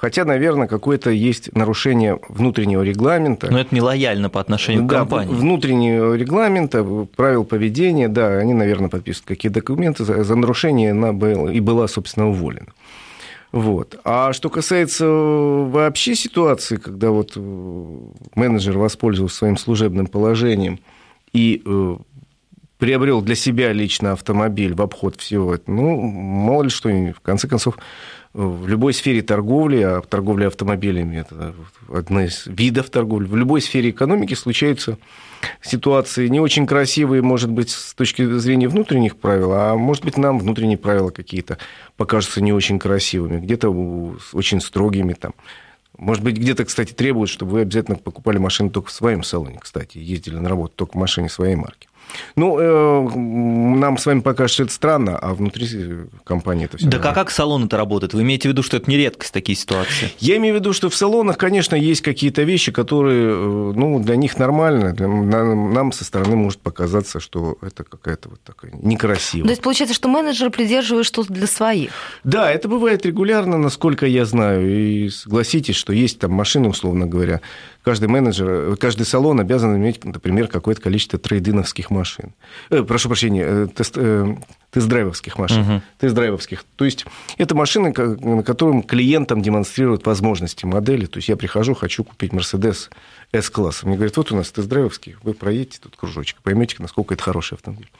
Хотя, 0.00 0.24
наверное, 0.24 0.68
какое-то 0.68 1.10
есть 1.10 1.52
нарушение 1.56 2.20
внутреннего 2.28 2.82
регламента. 2.82 3.50
Но 3.50 3.58
это 3.58 3.74
нелояльно 3.74 4.30
по 4.30 4.40
отношению 4.40 4.84
да, 4.84 4.94
к 4.94 4.98
компании. 4.98 5.32
Внутреннего 5.32 6.14
регламента, 6.14 6.84
правил 7.16 7.44
поведения, 7.44 8.06
да, 8.06 8.38
они, 8.38 8.54
наверное, 8.54 8.88
подписывают 8.88 9.26
какие 9.26 9.50
документы 9.50 10.04
за, 10.04 10.36
нарушение 10.36 10.94
на 10.94 11.12
БЛ 11.12 11.48
и 11.48 11.58
была, 11.58 11.88
собственно, 11.88 12.28
уволена. 12.28 12.68
Вот. 13.50 13.98
А 14.04 14.32
что 14.32 14.50
касается 14.50 15.04
вообще 15.04 16.14
ситуации, 16.14 16.76
когда 16.76 17.10
вот 17.10 17.36
менеджер 18.36 18.78
воспользовался 18.78 19.36
своим 19.36 19.56
служебным 19.56 20.06
положением 20.06 20.78
и 21.32 21.60
приобрел 22.78 23.20
для 23.20 23.34
себя 23.34 23.72
лично 23.72 24.12
автомобиль 24.12 24.74
в 24.74 24.82
обход 24.82 25.16
всего 25.16 25.54
этого, 25.54 25.74
ну, 25.74 26.00
мало 26.00 26.62
ли 26.62 26.68
что, 26.68 26.88
в 26.88 27.20
конце 27.20 27.48
концов, 27.48 27.78
в 28.38 28.68
любой 28.68 28.94
сфере 28.94 29.20
торговли, 29.20 29.80
а 29.82 30.00
торговля 30.00 30.46
автомобилями– 30.46 31.16
это 31.18 31.54
одна 31.92 32.26
из 32.26 32.46
видов 32.46 32.88
торговли, 32.88 33.26
в 33.26 33.34
любой 33.34 33.60
сфере 33.60 33.90
экономики 33.90 34.34
случаются 34.34 34.96
ситуации 35.60 36.28
не 36.28 36.38
очень 36.38 36.64
красивые, 36.64 37.20
может 37.20 37.50
быть, 37.50 37.70
с 37.70 37.94
точки 37.94 38.38
зрения 38.38 38.68
внутренних 38.68 39.16
правил, 39.16 39.52
а 39.52 39.74
может 39.74 40.04
быть, 40.04 40.16
нам 40.16 40.38
внутренние 40.38 40.78
правила 40.78 41.10
какие-то 41.10 41.58
покажутся 41.96 42.40
не 42.40 42.52
очень 42.52 42.78
красивыми, 42.78 43.40
где-то 43.40 43.70
очень 44.32 44.60
строгими 44.60 45.14
там. 45.14 45.34
Может 45.96 46.22
быть, 46.22 46.36
где-то, 46.36 46.64
кстати, 46.64 46.92
требуют, 46.92 47.30
чтобы 47.30 47.52
вы 47.52 47.60
обязательно 47.62 47.96
покупали 47.96 48.38
машину 48.38 48.70
только 48.70 48.90
в 48.90 48.92
своем 48.92 49.24
салоне, 49.24 49.58
кстати, 49.60 49.98
ездили 49.98 50.36
на 50.36 50.48
работу 50.48 50.74
только 50.76 50.92
в 50.92 51.00
машине 51.00 51.28
своей 51.28 51.56
марки. 51.56 51.87
Ну, 52.36 52.58
э, 52.58 53.16
нам 53.16 53.98
с 53.98 54.06
вами 54.06 54.20
покажется 54.20 54.64
это 54.64 54.72
странно, 54.72 55.18
а 55.18 55.34
внутри 55.34 55.68
компании 56.24 56.66
это 56.66 56.78
все. 56.78 56.86
Да 56.88 56.98
как, 56.98 57.14
как 57.14 57.30
салон 57.30 57.66
это 57.66 57.76
работает? 57.76 58.14
Вы 58.14 58.22
имеете 58.22 58.48
в 58.48 58.52
виду, 58.52 58.62
что 58.62 58.76
это 58.76 58.90
не 58.90 58.96
редкость 58.96 59.32
такие 59.32 59.56
ситуации? 59.56 60.10
Я 60.18 60.36
имею 60.36 60.54
в 60.54 60.58
виду, 60.58 60.72
что 60.72 60.88
в 60.88 60.94
салонах, 60.94 61.38
конечно, 61.38 61.74
есть 61.74 62.02
какие-то 62.02 62.42
вещи, 62.42 62.72
которые, 62.72 63.30
э, 63.30 63.72
ну, 63.74 64.00
для 64.00 64.16
них 64.16 64.38
нормально, 64.38 64.92
для, 64.92 65.08
нам 65.08 65.92
со 65.92 66.04
стороны 66.04 66.36
может 66.36 66.60
показаться, 66.60 67.20
что 67.20 67.58
это 67.62 67.84
какая-то 67.84 68.30
вот 68.30 68.40
такая 68.42 68.72
некрасивая. 68.82 69.44
То 69.44 69.50
есть 69.50 69.62
получается, 69.62 69.94
что 69.94 70.08
менеджер 70.08 70.50
придерживает 70.50 71.06
что-то 71.06 71.32
для 71.32 71.46
своих? 71.46 71.90
Да, 72.24 72.50
это 72.50 72.68
бывает 72.68 73.04
регулярно, 73.06 73.58
насколько 73.58 74.06
я 74.06 74.24
знаю, 74.24 74.68
и 74.68 75.08
согласитесь, 75.08 75.76
что 75.76 75.92
есть 75.92 76.18
там 76.18 76.32
машины, 76.32 76.68
условно 76.68 77.06
говоря, 77.06 77.40
каждый 77.88 78.08
менеджер, 78.10 78.76
каждый 78.76 79.06
салон 79.06 79.40
обязан 79.40 79.74
иметь, 79.78 80.04
например, 80.04 80.48
какое-то 80.48 80.82
количество 80.82 81.18
трейдиновских 81.18 81.88
машин. 81.88 82.34
Э, 82.68 82.82
прошу 82.82 83.08
прощения, 83.08 83.44
э, 83.46 83.66
тест, 83.74 83.94
э, 83.96 84.36
тест-драйвовских 84.70 85.38
машин. 85.38 85.60
Угу. 85.62 85.82
Тест-драйвовских. 86.00 86.66
То 86.76 86.84
есть 86.84 87.06
это 87.38 87.54
машины, 87.54 87.94
на 87.96 88.42
котором 88.42 88.82
клиентам 88.82 89.40
демонстрируют 89.40 90.04
возможности 90.04 90.66
модели. 90.66 91.06
То 91.06 91.16
есть 91.16 91.30
я 91.30 91.36
прихожу, 91.36 91.72
хочу 91.72 92.04
купить 92.04 92.32
Mercedes 92.32 92.90
S-класса. 93.32 93.86
Мне 93.86 93.96
говорят, 93.96 94.18
вот 94.18 94.32
у 94.32 94.36
нас 94.36 94.50
тест-драйвовский, 94.50 95.16
вы 95.22 95.32
проедете 95.32 95.78
тут 95.82 95.96
кружочек, 95.96 96.42
поймете, 96.42 96.76
насколько 96.80 97.14
это 97.14 97.22
хороший 97.22 97.54
автомобиль. 97.54 97.90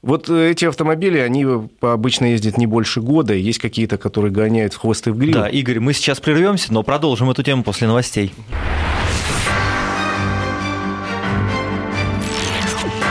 Вот 0.00 0.28
э, 0.28 0.50
эти 0.52 0.64
автомобили, 0.64 1.18
они 1.18 1.44
обычно 1.80 2.26
ездят 2.26 2.56
не 2.56 2.66
больше 2.66 3.00
года, 3.00 3.34
есть 3.34 3.58
какие-то, 3.58 3.98
которые 3.98 4.30
гоняют 4.30 4.74
в 4.74 4.78
хвост 4.78 5.08
и 5.08 5.10
в 5.10 5.18
гриву. 5.18 5.40
Да, 5.40 5.48
Игорь, 5.48 5.80
мы 5.80 5.92
сейчас 5.92 6.20
прервемся, 6.20 6.72
но 6.72 6.84
продолжим 6.84 7.28
эту 7.30 7.42
тему 7.42 7.64
после 7.64 7.88
новостей. 7.88 8.32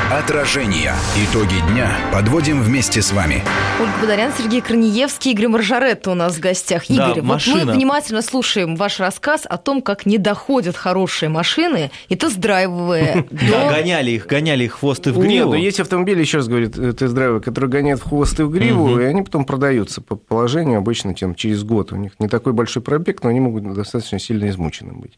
Отражение. 0.10 0.94
Итоги 1.18 1.56
дня 1.74 1.92
подводим 2.14 2.62
вместе 2.62 3.02
с 3.02 3.12
вами. 3.12 3.44
Ольга 3.78 3.92
Бадарян, 4.00 4.32
Сергей 4.38 4.62
Корнеевский, 4.62 5.32
Игорь 5.32 5.50
Маржаретто 5.50 6.12
у 6.12 6.14
нас 6.14 6.38
в 6.38 6.40
гостях. 6.40 6.90
Игорь, 6.90 7.16
да, 7.16 7.22
вот 7.22 7.42
мы 7.46 7.66
внимательно 7.66 8.22
слушаем 8.22 8.78
ваш 8.78 9.02
рассказ 9.02 9.42
о 9.44 9.58
том, 9.58 9.82
как 9.82 10.06
не 10.06 10.18
доходят 10.18 10.78
хорошие 10.78 11.28
машины 11.28 11.92
и 12.08 12.16
тест-драйвовые. 12.16 13.26
Да, 13.52 13.70
гоняли 13.70 14.12
их, 14.12 14.28
гоняли 14.28 14.64
их 14.64 14.80
хвост 14.80 15.06
и 15.08 15.12
в 15.12 15.20
гриву. 15.20 15.30
Нет, 15.30 15.46
но 15.46 15.56
есть 15.56 15.80
автомобили, 15.82 16.22
еще 16.22 16.38
раз 16.38 16.48
говорю, 16.48 16.70
тест-драйвы, 16.70 17.42
которые 17.42 17.70
гоняют 17.70 18.00
в 18.00 18.08
хвост 18.08 18.40
и 18.40 18.44
в 18.44 18.50
гриву, 18.50 19.00
и 19.00 19.04
они 19.04 19.24
потом 19.24 19.44
продаются 19.44 20.00
по 20.00 20.16
положению 20.16 20.78
обычно 20.78 21.16
через 21.16 21.64
год. 21.66 21.92
У 21.92 21.98
них 21.98 22.14
не 22.20 22.30
такой 22.30 22.54
большой 22.54 22.82
пробег, 22.82 23.24
но 23.24 23.30
они 23.30 23.42
могут 23.42 23.74
достаточно 23.74 24.20
сильно 24.20 24.48
измученным 24.48 25.02
быть. 25.02 25.18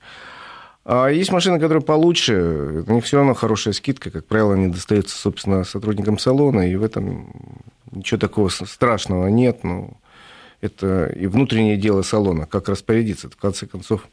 А 0.92 1.10
есть 1.10 1.32
машины, 1.32 1.60
которые 1.60 1.84
получше, 1.84 2.84
у 2.88 2.94
них 2.94 3.06
все 3.06 3.18
равно 3.18 3.36
хорошая 3.36 3.76
скидка, 3.76 4.10
как 4.10 4.26
правило, 4.26 4.56
они 4.56 4.70
достаются, 4.70 5.16
собственно, 5.16 5.64
сотрудникам 5.64 6.18
салона, 6.18 6.68
и 6.68 6.76
в 6.76 6.84
этом 6.84 7.32
ничего 7.92 8.20
такого 8.20 8.50
страшного 8.50 9.28
нет, 9.28 9.64
но 9.64 9.92
это 10.62 11.06
и 11.06 11.28
внутреннее 11.28 11.78
дело 11.78 12.02
салона, 12.02 12.48
как 12.48 12.70
распорядиться. 12.70 13.30
В 13.30 13.36
конце 13.36 13.68
концов, 13.68 14.08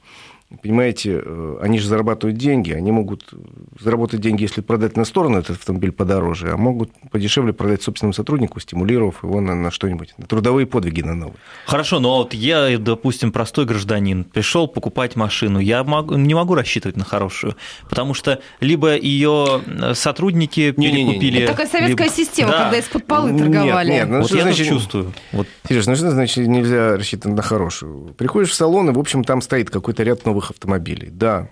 Понимаете, 0.63 1.23
э, 1.25 1.59
они 1.61 1.81
же 1.81 1.89
зарабатывают 1.89 2.39
деньги, 2.39 2.71
они 2.71 2.93
могут 2.93 3.35
заработать 3.81 4.21
деньги, 4.21 4.43
если 4.43 4.61
продать 4.61 4.97
на 4.97 5.05
сторону 5.05 5.39
этот 5.39 5.57
автомобиль 5.57 5.91
подороже, 5.91 6.53
а 6.53 6.57
могут 6.57 6.93
подешевле 7.11 7.53
продать 7.53 7.83
собственному 7.83 8.13
сотруднику, 8.13 8.61
стимулировав 8.61 9.25
его 9.25 9.41
на, 9.41 9.57
на 9.57 9.73
что-нибудь, 9.73 10.15
на 10.19 10.27
трудовые 10.27 10.67
подвиги 10.67 11.03
на 11.03 11.15
новые. 11.15 11.39
Хорошо, 11.67 11.99
но 11.99 12.19
вот 12.19 12.33
я, 12.33 12.79
допустим, 12.79 13.33
простой 13.33 13.65
гражданин, 13.65 14.23
пришел 14.23 14.69
покупать 14.69 15.17
машину, 15.17 15.59
я 15.59 15.83
могу, 15.83 16.15
не 16.15 16.35
могу 16.35 16.55
рассчитывать 16.55 16.97
на 16.97 17.05
хорошую, 17.05 17.57
потому 17.89 18.15
что 18.15 18.41
либо 18.61 18.97
ее 18.97 19.63
сотрудники 19.95 20.73
не, 20.77 20.93
перекупили... 20.93 21.33
Не, 21.33 21.39
не, 21.39 21.43
Это 21.43 21.53
такая 21.53 21.67
советская 21.67 22.07
либо... 22.07 22.17
система, 22.17 22.53
да. 22.53 22.65
когда 22.65 22.79
из-под 22.79 23.05
полы 23.07 23.37
торговали. 23.37 23.91
Нет, 23.91 24.03
нет, 24.03 24.09
ну, 24.11 24.21
вот 24.21 24.31
я 24.31 24.43
значит, 24.43 24.69
чувствую. 24.69 25.13
Вот. 25.33 25.49
Сереж, 25.69 25.87
ну 25.87 25.97
что 25.97 26.11
значит 26.13 26.47
нельзя 26.47 26.97
рассчитывать 26.97 27.37
на 27.37 27.43
хорошую? 27.43 28.15
Приходишь 28.17 28.51
в 28.51 28.55
салон, 28.55 28.91
и, 28.91 28.93
в 28.93 28.99
общем, 29.01 29.25
там 29.25 29.43
стоит 29.43 29.71
какой-то 29.71 30.05
ряд 30.05 30.25
новых 30.25 30.46
новых 30.47 30.51
автомобилей. 30.51 31.09
Да, 31.11 31.49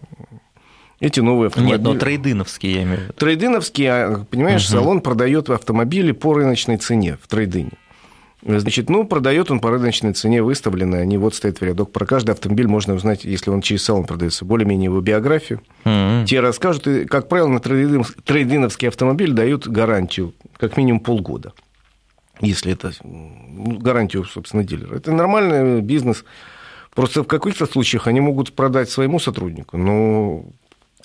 эти 1.00 1.20
новые 1.20 1.48
автомобили. 1.48 1.76
Нет, 1.76 1.82
но 1.82 1.94
трейдиновские, 1.94 2.72
я 2.72 2.82
имею 2.82 2.98
в 2.98 3.02
виду. 3.02 3.12
Трейдиновские, 3.14 3.92
а, 3.92 4.24
понимаешь, 4.30 4.64
угу. 4.64 4.72
салон 4.72 5.00
продает 5.00 5.50
автомобили 5.50 6.12
по 6.12 6.34
рыночной 6.34 6.76
цене 6.76 7.18
в 7.20 7.28
трейдине. 7.28 7.72
Значит, 8.46 8.90
ну, 8.90 9.04
продает 9.04 9.50
он 9.50 9.58
по 9.58 9.70
рыночной 9.70 10.12
цене 10.12 10.42
выставленные, 10.42 11.00
они 11.00 11.16
вот 11.16 11.34
стоят 11.34 11.60
в 11.60 11.64
рядок. 11.64 11.92
Про 11.92 12.04
каждый 12.04 12.32
автомобиль 12.32 12.66
можно 12.66 12.92
узнать, 12.92 13.24
если 13.24 13.50
он 13.50 13.62
через 13.62 13.84
салон 13.84 14.04
продается, 14.04 14.44
более-менее 14.44 14.84
его 14.84 15.00
биографию. 15.00 15.62
Mm-hmm. 15.84 16.26
Те 16.26 16.40
расскажут, 16.40 16.86
и, 16.86 17.04
как 17.06 17.30
правило, 17.30 17.48
на 17.48 17.60
трейдиновский 17.60 18.88
автомобиль 18.88 19.32
дают 19.32 19.66
гарантию 19.66 20.34
как 20.58 20.76
минимум 20.76 21.00
полгода, 21.00 21.54
если 22.42 22.72
это 22.72 22.92
ну, 23.02 23.78
гарантию, 23.78 24.24
собственно, 24.24 24.62
дилера. 24.62 24.94
Это 24.94 25.10
нормальный 25.10 25.80
бизнес, 25.80 26.22
Просто 26.94 27.22
в 27.22 27.26
каких-то 27.26 27.66
случаях 27.66 28.06
они 28.06 28.20
могут 28.20 28.52
продать 28.52 28.90
своему 28.90 29.18
сотруднику, 29.18 29.76
но 29.76 30.44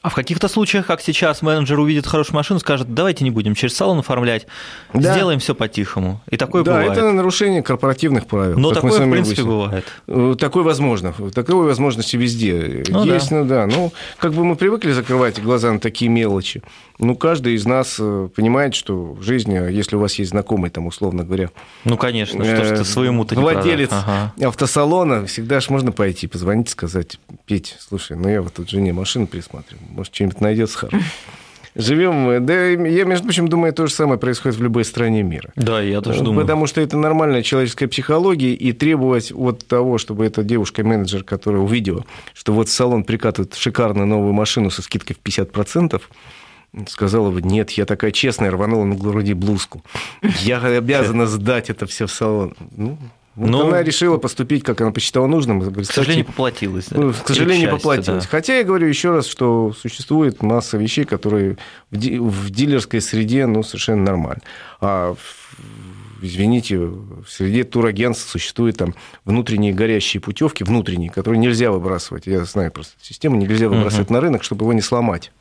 а 0.01 0.10
в 0.10 0.15
каких-то 0.15 0.48
случаях, 0.48 0.88
как 0.88 1.01
сейчас, 1.01 1.41
менеджер 1.41 1.77
увидит 1.77 2.08
хорошую 2.08 2.38
машину, 2.38 2.60
скажет, 2.62 2.93
давайте 2.93 3.25
не 3.25 3.31
будем 3.31 3.53
через 3.53 3.75
салон 3.75 4.00
оформлять, 4.00 4.48
да. 4.93 5.13
сделаем 5.13 5.39
все 5.39 5.53
по-тихому. 5.53 6.22
И 6.29 6.38
такое 6.38 6.63
да, 6.63 6.72
бывает. 6.72 6.93
Да, 6.93 7.01
это 7.01 7.12
нарушение 7.12 7.62
корпоративных 7.62 8.25
правил. 8.25 8.58
Но 8.58 8.72
такое, 8.72 8.91
в 8.91 9.12
принципе, 9.12 9.43
выяснили. 9.43 9.46
бывает. 9.46 9.86
Э, 10.08 10.36
такое 10.39 10.63
возможно. 10.63 11.13
Такой 11.34 11.65
возможности 11.65 12.15
везде. 12.15 12.86
Ну, 12.88 13.03
Есть, 13.03 13.29
да. 13.29 13.36
ну 13.36 13.46
да. 13.46 13.67
Ну, 13.67 13.91
как 14.17 14.34
бы 14.34 14.46
мы 14.46 14.55
привыкли 14.55 14.93
закрывать 14.93 15.41
глаза 15.41 15.74
на 15.74 15.81
такие 15.81 16.10
мелочи. 16.10 16.63
Ну, 17.00 17.15
каждый 17.15 17.53
из 17.53 17.65
нас 17.65 17.96
э, 17.98 18.29
понимает, 18.36 18.75
что 18.75 19.13
в 19.13 19.22
жизни, 19.22 19.72
если 19.72 19.96
у 19.96 20.00
вас 20.00 20.15
есть 20.15 20.32
знакомый, 20.32 20.70
там, 20.70 20.86
условно 20.86 21.24
говоря... 21.24 21.50
Ну, 21.86 21.96
конечно, 21.98 22.44
что 22.44 22.65
ж 22.65 22.77
ты 22.79 22.84
своему-то 22.84 23.36
не 23.36 23.41
Владелец 23.41 23.89
ага. 23.91 24.34
автосалона, 24.46 25.25
всегда 25.25 25.62
же 25.62 25.72
можно 25.72 25.94
пойти, 25.94 26.27
позвонить, 26.27 26.70
сказать, 26.70 27.18
Петь, 27.46 27.77
слушай, 27.79 28.18
ну 28.18 28.27
я 28.27 28.41
вот 28.41 28.53
тут 28.53 28.70
жене 28.70 28.91
машину 28.91 29.27
присматриваю, 29.27 29.86
может, 29.91 30.13
что-нибудь 30.13 30.41
найдется 30.41 30.77
хорошее. 30.77 31.03
Живем, 31.75 32.46
да, 32.46 32.65
я, 32.65 33.06
между 33.06 33.25
прочим, 33.25 33.48
думаю, 33.48 33.72
то 33.74 33.88
же 33.88 33.94
самое 33.94 34.20
происходит 34.20 34.58
в 34.58 34.62
любой 34.63 34.84
стране 34.84 35.24
мира. 35.24 35.51
Да, 35.56 35.82
я 35.82 36.01
тоже 36.01 36.24
думаю. 36.24 36.41
Потому 36.41 36.68
что 36.68 36.82
это 36.82 36.98
нормальная 36.98 37.44
человеческая 37.44 37.88
психология, 37.88 38.53
и 38.53 38.74
требовать 38.74 39.32
от 39.32 39.65
того, 39.65 39.98
чтобы 39.98 40.25
эта 40.25 40.44
девушка-менеджер, 40.44 41.24
которая 41.24 41.62
увидела, 41.62 42.06
что 42.34 42.53
вот 42.53 42.68
в 42.68 42.72
салон 42.72 43.03
прикатывает 43.03 43.56
шикарную 43.56 44.08
новую 44.08 44.34
машину 44.34 44.72
со 44.72 44.82
скидкой 44.82 45.15
в 45.15 45.25
50%, 45.25 46.01
сказала 46.88 47.31
бы, 47.31 47.41
нет, 47.41 47.71
я 47.71 47.85
такая 47.85 48.11
честная, 48.11 48.51
рванула 48.51 48.85
на 48.85 48.95
груди 48.95 49.33
блузку. 49.33 49.83
Я 50.41 50.59
обязана 50.59 51.27
сдать 51.27 51.69
это 51.69 51.85
все 51.85 52.05
в 52.07 52.11
салон. 52.11 52.55
Ну, 52.75 52.97
вот 53.35 53.49
Но... 53.49 53.67
она 53.67 53.83
решила 53.83 54.17
поступить, 54.17 54.63
как 54.63 54.81
она 54.81 54.91
посчитала 54.91 55.25
нужным. 55.25 55.59
Говорит, 55.61 55.88
к 55.88 55.93
сожалению, 55.93 56.25
поплатилась. 56.25 56.88
Да? 56.89 56.99
Ну, 56.99 57.13
к 57.13 57.27
сожалению, 57.27 57.67
не 57.67 57.71
поплатилась. 57.71 58.23
Да. 58.23 58.29
Хотя 58.29 58.57
я 58.57 58.63
говорю 58.63 58.88
еще 58.88 59.11
раз, 59.11 59.27
что 59.27 59.73
существует 59.79 60.41
масса 60.43 60.77
вещей, 60.77 61.05
которые 61.05 61.57
в, 61.89 61.95
ди- 61.95 62.19
в 62.19 62.49
дилерской 62.49 62.99
среде 62.99 63.45
ну, 63.45 63.63
совершенно 63.63 64.03
нормально. 64.03 64.41
А 64.81 65.15
извините, 66.21 66.79
в 66.79 67.25
среде 67.29 67.63
турагентств 67.63 68.29
существуют 68.29 68.77
там 68.77 68.93
внутренние 69.23 69.73
горящие 69.73 70.19
путевки, 70.19 70.65
внутренние, 70.65 71.09
которые 71.09 71.39
нельзя 71.39 71.71
выбрасывать. 71.71 72.27
Я 72.27 72.43
знаю 72.43 72.71
просто 72.73 72.93
систему, 73.01 73.38
нельзя 73.38 73.69
выбрасывать 73.69 74.09
uh-huh. 74.09 74.13
на 74.13 74.21
рынок, 74.21 74.43
чтобы 74.43 74.65
его 74.65 74.73
не 74.73 74.81
сломать. 74.81 75.31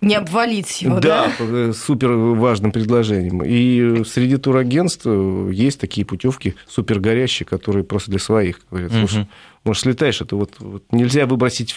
Не 0.00 0.14
обвалить 0.14 0.82
его, 0.82 1.00
да? 1.00 1.32
Да, 1.38 1.72
супер 1.72 2.12
важным 2.12 2.70
предложением. 2.70 3.42
И 3.44 4.04
среди 4.04 4.36
турагентств 4.36 5.06
есть 5.06 5.80
такие 5.80 6.06
путевки 6.06 6.54
супер 6.68 7.00
горящие, 7.00 7.46
которые 7.46 7.84
просто 7.84 8.10
для 8.10 8.20
своих. 8.20 8.60
Говорят, 8.70 8.92
слушай, 8.92 9.22
угу. 9.22 9.28
может, 9.64 9.82
слетаешь, 9.82 10.20
это 10.20 10.36
вот, 10.36 10.54
вот 10.60 10.84
нельзя 10.92 11.26
выбросить 11.26 11.76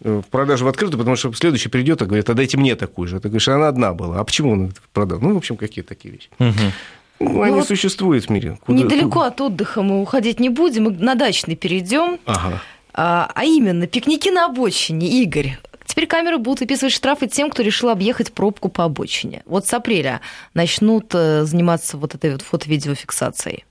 в 0.00 0.22
продажу 0.30 0.64
в 0.64 0.68
открытую, 0.68 0.98
потому 0.98 1.16
что 1.16 1.32
следующий 1.32 1.68
придет 1.68 2.00
и 2.02 2.06
говорит, 2.06 2.30
а 2.30 2.34
дайте 2.34 2.56
мне 2.56 2.74
такую 2.74 3.08
же. 3.08 3.20
Ты 3.20 3.28
говоришь, 3.28 3.48
она 3.48 3.68
одна 3.68 3.92
была. 3.92 4.18
А 4.18 4.24
почему 4.24 4.52
он 4.52 4.72
продал? 4.92 5.18
Ну, 5.20 5.34
в 5.34 5.36
общем, 5.36 5.56
какие 5.56 5.84
такие 5.84 6.14
вещи. 6.14 6.28
Угу. 6.38 7.32
Ну, 7.32 7.42
они 7.42 7.56
вот 7.56 7.66
существуют 7.66 8.24
в 8.24 8.30
мире. 8.30 8.58
Куда, 8.64 8.78
недалеко 8.78 9.10
куда? 9.10 9.26
от 9.26 9.40
отдыха 9.40 9.82
мы 9.82 10.00
уходить 10.00 10.40
не 10.40 10.48
будем, 10.48 10.84
мы 10.84 10.90
на 10.92 11.14
дачный 11.14 11.54
перейдем. 11.54 12.18
Ага. 12.24 12.62
А, 12.94 13.30
а 13.34 13.44
именно, 13.44 13.86
пикники 13.86 14.30
на 14.30 14.46
обочине, 14.46 15.22
Игорь. 15.22 15.58
Теперь 15.90 16.06
камеры 16.06 16.38
будут 16.38 16.60
выписывать 16.60 16.92
штрафы 16.92 17.26
тем, 17.26 17.50
кто 17.50 17.64
решил 17.64 17.88
объехать 17.88 18.32
пробку 18.32 18.68
по 18.68 18.84
обочине. 18.84 19.42
Вот 19.44 19.66
с 19.66 19.74
апреля 19.74 20.20
начнут 20.54 21.12
э, 21.14 21.42
заниматься 21.42 21.96
вот 21.96 22.14
этой 22.14 22.30
вот 22.30 22.42
фото-видеофиксацией. 22.42 23.64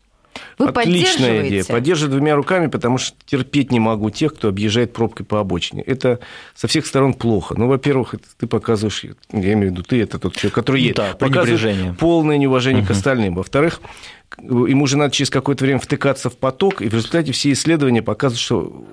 Вы 0.57 0.67
Отличная 0.67 1.47
идея. 1.47 1.63
Поддерживаю 1.63 2.17
двумя 2.17 2.35
руками, 2.35 2.67
потому 2.67 2.97
что 2.97 3.15
терпеть 3.25 3.71
не 3.71 3.79
могу 3.79 4.09
тех, 4.09 4.35
кто 4.35 4.49
объезжает 4.49 4.91
пробкой 4.91 5.25
по 5.25 5.39
обочине. 5.39 5.81
Это 5.81 6.19
со 6.55 6.67
всех 6.67 6.85
сторон 6.87 7.13
плохо. 7.13 7.55
Ну, 7.57 7.67
во-первых, 7.67 8.15
ты 8.37 8.47
показываешь, 8.47 9.05
я 9.31 9.53
имею 9.53 9.69
в 9.69 9.71
виду, 9.71 9.83
ты 9.83 10.01
это 10.01 10.19
тот 10.19 10.35
человек, 10.35 10.55
который 10.55 10.81
едет, 10.81 10.97
да, 10.97 11.13
показывает 11.13 11.97
полное 11.97 12.37
неуважение 12.37 12.81
угу. 12.81 12.89
к 12.89 12.91
остальным. 12.91 13.35
Во-вторых, 13.35 13.79
ему 14.37 14.85
же 14.87 14.97
надо 14.97 15.11
через 15.13 15.29
какое-то 15.29 15.63
время 15.63 15.79
втыкаться 15.79 16.29
в 16.29 16.35
поток, 16.35 16.81
и 16.81 16.89
в 16.89 16.93
результате 16.93 17.31
все 17.31 17.53
исследования 17.53 18.01
показывают, 18.01 18.41
что 18.41 18.85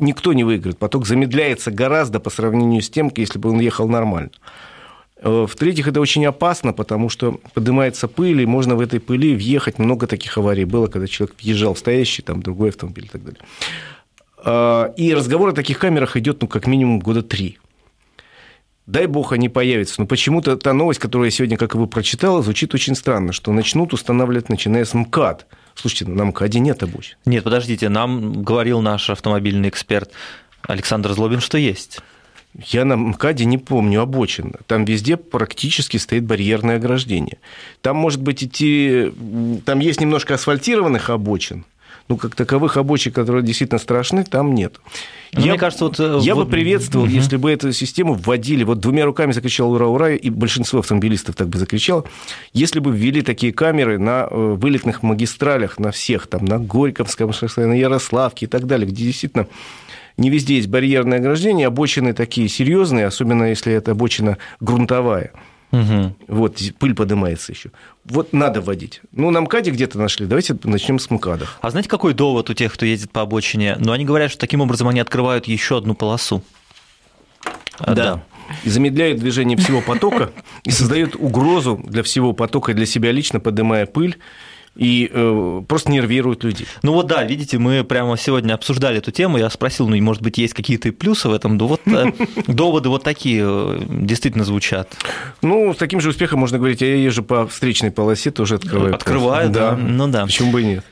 никто 0.00 0.32
не 0.32 0.44
выиграет. 0.44 0.78
Поток 0.78 1.06
замедляется 1.06 1.70
гораздо 1.70 2.20
по 2.20 2.30
сравнению 2.30 2.82
с 2.82 2.90
тем, 2.90 3.12
если 3.16 3.38
бы 3.38 3.50
он 3.50 3.60
ехал 3.60 3.88
нормально. 3.88 4.30
Э, 5.20 5.46
в-третьих, 5.48 5.88
это 5.88 6.00
очень 6.00 6.24
опасно, 6.26 6.72
потому 6.72 7.08
что 7.08 7.40
поднимается 7.54 8.08
пыль, 8.08 8.40
и 8.40 8.46
можно 8.46 8.76
в 8.76 8.80
этой 8.80 9.00
пыли 9.00 9.34
въехать. 9.34 9.78
Много 9.78 10.06
таких 10.06 10.38
аварий 10.38 10.64
было, 10.64 10.86
когда 10.86 11.06
человек 11.06 11.36
въезжал 11.40 11.74
в 11.74 11.78
стоящий, 11.78 12.22
там, 12.22 12.42
другой 12.42 12.70
автомобиль 12.70 13.06
и 13.06 13.08
так 13.08 13.24
далее. 13.24 13.40
А, 14.44 14.92
и 14.96 15.14
разговор 15.14 15.50
о 15.50 15.52
таких 15.52 15.78
камерах 15.78 16.16
идет, 16.16 16.40
ну, 16.42 16.48
как 16.48 16.66
минимум 16.66 17.00
года 17.00 17.22
три. 17.22 17.58
Дай 18.86 19.06
бог 19.06 19.32
они 19.32 19.48
появятся. 19.48 20.00
Но 20.00 20.06
почему-то 20.06 20.56
та 20.56 20.72
новость, 20.72 21.00
которую 21.00 21.26
я 21.26 21.30
сегодня, 21.30 21.58
как 21.58 21.74
и 21.74 21.78
вы, 21.78 21.86
прочитал, 21.88 22.42
звучит 22.42 22.72
очень 22.74 22.94
странно, 22.94 23.32
что 23.32 23.52
начнут 23.52 23.92
устанавливать, 23.92 24.48
начиная 24.48 24.84
с 24.84 24.94
МКАД. 24.94 25.46
Слушайте, 25.80 26.06
на 26.06 26.24
МКАДе 26.24 26.58
нет 26.58 26.82
обочин. 26.82 27.16
Нет, 27.24 27.44
подождите, 27.44 27.88
нам 27.88 28.42
говорил 28.42 28.80
наш 28.80 29.10
автомобильный 29.10 29.68
эксперт 29.68 30.10
Александр 30.62 31.12
Злобин, 31.12 31.40
что 31.40 31.56
есть. 31.56 32.00
Я 32.54 32.84
на 32.84 32.96
МКАДе 32.96 33.44
не 33.44 33.58
помню 33.58 34.00
обочин. 34.00 34.54
Там 34.66 34.84
везде 34.84 35.16
практически 35.16 35.96
стоит 35.96 36.24
барьерное 36.24 36.76
ограждение. 36.76 37.38
Там, 37.80 37.96
может 37.96 38.20
быть, 38.20 38.42
идти... 38.42 39.12
Там 39.64 39.78
есть 39.78 40.00
немножко 40.00 40.34
асфальтированных 40.34 41.10
обочин, 41.10 41.64
ну, 42.08 42.16
как 42.16 42.34
таковых 42.34 42.76
обочин, 42.76 43.12
которые 43.12 43.42
действительно 43.42 43.78
страшны, 43.78 44.24
там 44.24 44.54
нет. 44.54 44.80
Но 45.32 45.40
я, 45.40 45.52
мне 45.52 45.58
кажется, 45.58 45.84
вот... 45.84 46.00
Э, 46.00 46.18
я 46.22 46.34
вот... 46.34 46.46
бы 46.46 46.50
приветствовал, 46.50 47.06
угу. 47.06 47.12
если 47.12 47.36
бы 47.36 47.50
эту 47.50 47.72
систему 47.72 48.14
вводили, 48.14 48.64
вот 48.64 48.80
двумя 48.80 49.04
руками 49.04 49.32
закричал 49.32 49.72
«Ура, 49.72 49.86
ура!», 49.86 50.10
и 50.10 50.30
большинство 50.30 50.80
автомобилистов 50.80 51.36
так 51.36 51.48
бы 51.48 51.58
закричало, 51.58 52.04
если 52.52 52.80
бы 52.80 52.90
ввели 52.90 53.22
такие 53.22 53.52
камеры 53.52 53.98
на 53.98 54.26
э, 54.30 54.56
вылетных 54.58 55.02
магистралях, 55.02 55.78
на 55.78 55.90
всех, 55.90 56.26
там, 56.26 56.44
на 56.44 56.58
Горьковском 56.58 57.32
шоссе, 57.32 57.66
на 57.66 57.74
Ярославке 57.74 58.46
и 58.46 58.48
так 58.48 58.66
далее, 58.66 58.86
где 58.88 59.04
действительно 59.04 59.46
не 60.16 60.30
везде 60.30 60.56
есть 60.56 60.68
барьерное 60.68 61.18
ограждение, 61.18 61.68
обочины 61.68 62.12
такие 62.12 62.48
серьезные, 62.48 63.06
особенно 63.06 63.44
если 63.44 63.72
это 63.72 63.92
обочина 63.92 64.38
грунтовая. 64.60 65.32
Угу. 65.70 66.16
Вот, 66.28 66.60
пыль 66.78 66.94
поднимается 66.94 67.52
еще. 67.52 67.70
Вот 68.04 68.32
надо 68.32 68.60
вводить. 68.60 69.02
Ну, 69.12 69.30
на 69.30 69.40
МКАДе 69.42 69.70
где-то 69.70 69.98
нашли. 69.98 70.26
Давайте 70.26 70.56
начнем 70.64 70.98
с 70.98 71.10
МКАДа. 71.10 71.46
А 71.60 71.70
знаете, 71.70 71.88
какой 71.88 72.14
довод 72.14 72.48
у 72.48 72.54
тех, 72.54 72.72
кто 72.72 72.86
ездит 72.86 73.10
по 73.10 73.20
обочине? 73.20 73.76
Ну, 73.78 73.92
они 73.92 74.04
говорят, 74.04 74.30
что 74.30 74.40
таким 74.40 74.60
образом 74.60 74.88
они 74.88 75.00
открывают 75.00 75.46
еще 75.46 75.76
одну 75.76 75.94
полосу. 75.94 76.42
Да. 77.80 77.94
да. 77.94 78.22
И 78.64 78.70
замедляют 78.70 79.18
движение 79.18 79.58
всего 79.58 79.82
потока 79.82 80.30
и 80.64 80.70
создают 80.70 81.14
угрозу 81.16 81.78
для 81.84 82.02
всего 82.02 82.32
потока 82.32 82.72
и 82.72 82.74
для 82.74 82.86
себя 82.86 83.12
лично, 83.12 83.40
поднимая 83.40 83.84
пыль 83.84 84.18
и 84.78 85.10
э, 85.12 85.62
просто 85.66 85.90
нервируют 85.90 86.44
людей. 86.44 86.66
Ну 86.82 86.92
вот 86.92 87.06
да, 87.06 87.24
видите, 87.24 87.58
мы 87.58 87.84
прямо 87.84 88.16
сегодня 88.16 88.54
обсуждали 88.54 88.98
эту 88.98 89.10
тему, 89.10 89.38
я 89.38 89.50
спросил, 89.50 89.88
ну, 89.88 90.00
может 90.00 90.22
быть, 90.22 90.38
есть 90.38 90.54
какие-то 90.54 90.92
плюсы 90.92 91.28
в 91.28 91.32
этом, 91.32 91.56
ну 91.56 91.66
вот 91.66 91.80
э, 91.86 92.12
доводы 92.46 92.88
вот 92.88 93.02
такие 93.02 93.42
э, 93.44 93.80
действительно 93.88 94.44
звучат. 94.44 94.96
Ну, 95.42 95.74
с 95.74 95.76
таким 95.76 96.00
же 96.00 96.10
успехом 96.10 96.40
можно 96.40 96.58
говорить, 96.58 96.80
я 96.80 96.94
езжу 96.94 97.22
по 97.22 97.46
встречной 97.46 97.90
полосе, 97.90 98.30
тоже 98.30 98.54
открываю. 98.54 98.94
Открываю, 98.94 99.50
да. 99.50 99.76
Ну 99.76 100.06
да. 100.06 100.26
Почему 100.26 100.52
бы 100.52 100.62
и 100.62 100.64
нет? 100.64 100.84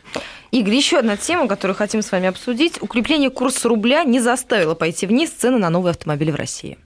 Игорь, 0.50 0.74
еще 0.74 0.98
одна 0.98 1.16
тема, 1.16 1.48
которую 1.48 1.76
хотим 1.76 2.02
с 2.02 2.10
вами 2.10 2.28
обсудить. 2.28 2.80
Укрепление 2.80 3.30
курса 3.30 3.68
рубля 3.68 4.04
не 4.04 4.20
заставило 4.20 4.74
пойти 4.74 5.06
вниз 5.06 5.30
цены 5.30 5.58
на 5.58 5.70
новые 5.70 5.90
автомобили 5.90 6.30
в 6.30 6.36
России. 6.36 6.78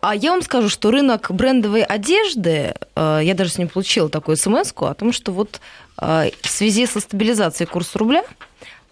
А 0.00 0.14
я 0.14 0.30
вам 0.30 0.42
скажу, 0.42 0.68
что 0.68 0.90
рынок 0.90 1.30
брендовой 1.30 1.82
одежды, 1.82 2.74
я 2.96 3.34
даже 3.34 3.50
с 3.50 3.58
ним 3.58 3.68
получила 3.68 4.08
такую 4.08 4.36
смс 4.36 4.72
о 4.76 4.94
том, 4.94 5.12
что 5.12 5.32
вот 5.32 5.60
Э, 5.60 5.87
в 6.00 6.48
связи 6.48 6.86
со 6.86 7.00
стабилизацией 7.00 7.68
курса 7.68 7.98
рубля 7.98 8.24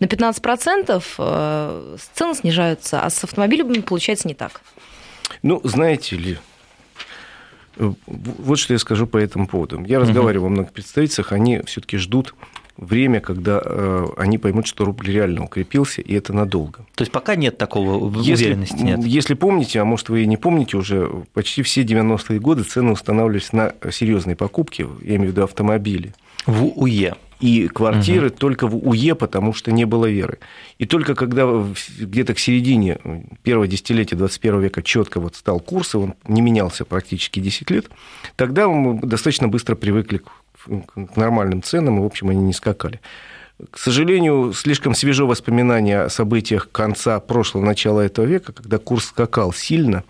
на 0.01 0.05
15% 0.05 1.03
э, 1.19 1.97
цены 2.15 2.35
снижаются, 2.35 3.01
а 3.01 3.11
с 3.11 3.25
автомобилями 3.25 3.81
получается 3.81 4.29
не 4.29 4.35
так. 4.35 4.61
Ну, 5.43 5.61
знаете 5.65 6.17
ли, 6.17 6.39
э, 7.77 7.93
вот 8.07 8.59
что 8.59 8.75
я 8.75 8.79
скажу 8.79 9.07
по 9.07 9.17
этому 9.17 9.47
поводу. 9.47 9.83
Я 9.85 9.99
разговаривал 9.99 10.47
угу. 10.47 10.51
во 10.51 10.55
многих 10.57 10.73
представителях, 10.73 11.33
они 11.33 11.63
все-таки 11.67 11.97
ждут 11.97 12.35
время, 12.77 13.21
когда 13.21 13.63
э, 13.65 14.07
они 14.19 14.37
поймут, 14.37 14.67
что 14.67 14.85
рубль 14.85 15.07
реально 15.07 15.45
укрепился, 15.45 16.03
и 16.03 16.13
это 16.13 16.35
надолго. 16.35 16.85
То 16.95 17.03
есть 17.03 17.13
пока 17.13 17.35
нет 17.35 17.57
такого 17.57 17.97
уверенности? 17.97 18.75
Если, 18.75 18.85
нет. 18.85 19.05
если 19.05 19.33
помните, 19.33 19.81
а 19.81 19.87
может 19.87 20.11
вы 20.11 20.25
и 20.25 20.27
не 20.27 20.37
помните 20.37 20.77
уже, 20.77 21.11
почти 21.33 21.63
все 21.63 21.85
90-е 21.85 22.39
годы 22.39 22.65
цены 22.65 22.93
устанавливались 22.93 23.55
на 23.55 23.73
серьезные 23.91 24.37
покупки, 24.37 24.87
я 25.03 25.17
имею 25.17 25.31
в 25.31 25.33
виду 25.33 25.45
автомобили. 25.45 26.13
В 26.47 26.65
УЕ 26.81 27.15
и 27.41 27.69
квартиры 27.69 28.29
угу. 28.29 28.37
только 28.37 28.67
в 28.67 28.77
УЕ, 28.77 29.15
потому 29.15 29.53
что 29.53 29.71
не 29.73 29.85
было 29.85 30.07
веры. 30.07 30.39
И 30.79 30.87
только 30.87 31.15
когда 31.15 31.47
где-то 31.99 32.35
к 32.35 32.39
середине 32.39 32.99
первого 33.43 33.67
десятилетия 33.67 34.17
21 34.17 34.61
века 34.61 34.83
четко 34.83 35.21
вот 35.21 35.37
стал 35.37 35.61
курс, 35.61 35.95
и 35.95 35.99
он 35.99 36.15
не 36.27 36.41
менялся 36.41 36.85
практически 36.85 37.41
10 37.41 37.71
лет, 37.71 37.87
тогда 38.37 38.69
мы 38.69 39.01
достаточно 39.01 39.49
быстро 39.49 39.75
привыкли 39.75 40.19
к 40.19 41.17
нормальным 41.17 41.63
ценам, 41.63 41.99
и, 41.99 42.03
в 42.03 42.07
общем, 42.07 42.31
они 42.31 42.41
не 42.41 42.53
скакали. 42.53 43.01
К 43.71 43.79
сожалению, 43.79 44.53
слишком 44.55 44.95
свежо 44.95 45.27
воспоминание 45.27 46.03
о 46.03 46.11
событиях 46.11 46.71
конца 46.71 47.21
прошлого, 47.21 47.65
начала 47.65 48.01
этого 48.01 48.27
века, 48.27 48.53
когда 48.53 48.79
курс 48.79 49.07
скакал 49.07 49.53
сильно, 49.53 50.05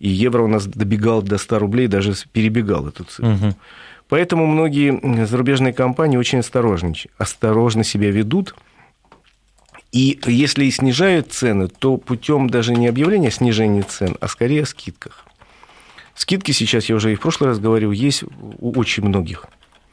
и 0.00 0.08
евро 0.08 0.42
у 0.42 0.48
нас 0.48 0.66
добегал 0.66 1.22
до 1.22 1.38
100 1.38 1.58
рублей, 1.58 1.86
даже 1.88 2.14
перебегал 2.32 2.88
эту 2.88 3.04
цену. 3.04 3.34
Угу. 3.34 3.54
Поэтому 4.08 4.46
многие 4.46 5.26
зарубежные 5.26 5.72
компании 5.72 6.16
очень 6.16 6.38
осторожно 6.38 7.84
себя 7.84 8.10
ведут. 8.10 8.54
И 9.92 10.18
если 10.26 10.64
и 10.64 10.70
снижают 10.70 11.32
цены, 11.32 11.68
то 11.68 11.96
путем 11.96 12.48
даже 12.50 12.74
не 12.74 12.88
объявления 12.88 13.30
снижения 13.30 13.82
цен, 13.82 14.16
а 14.20 14.28
скорее 14.28 14.62
о 14.62 14.66
скидках. 14.66 15.24
Скидки 16.14 16.52
сейчас, 16.52 16.88
я 16.88 16.96
уже 16.96 17.12
и 17.12 17.14
в 17.14 17.20
прошлый 17.20 17.50
раз 17.50 17.58
говорил, 17.58 17.92
есть 17.92 18.24
у 18.58 18.78
очень 18.78 19.04
многих. 19.04 19.46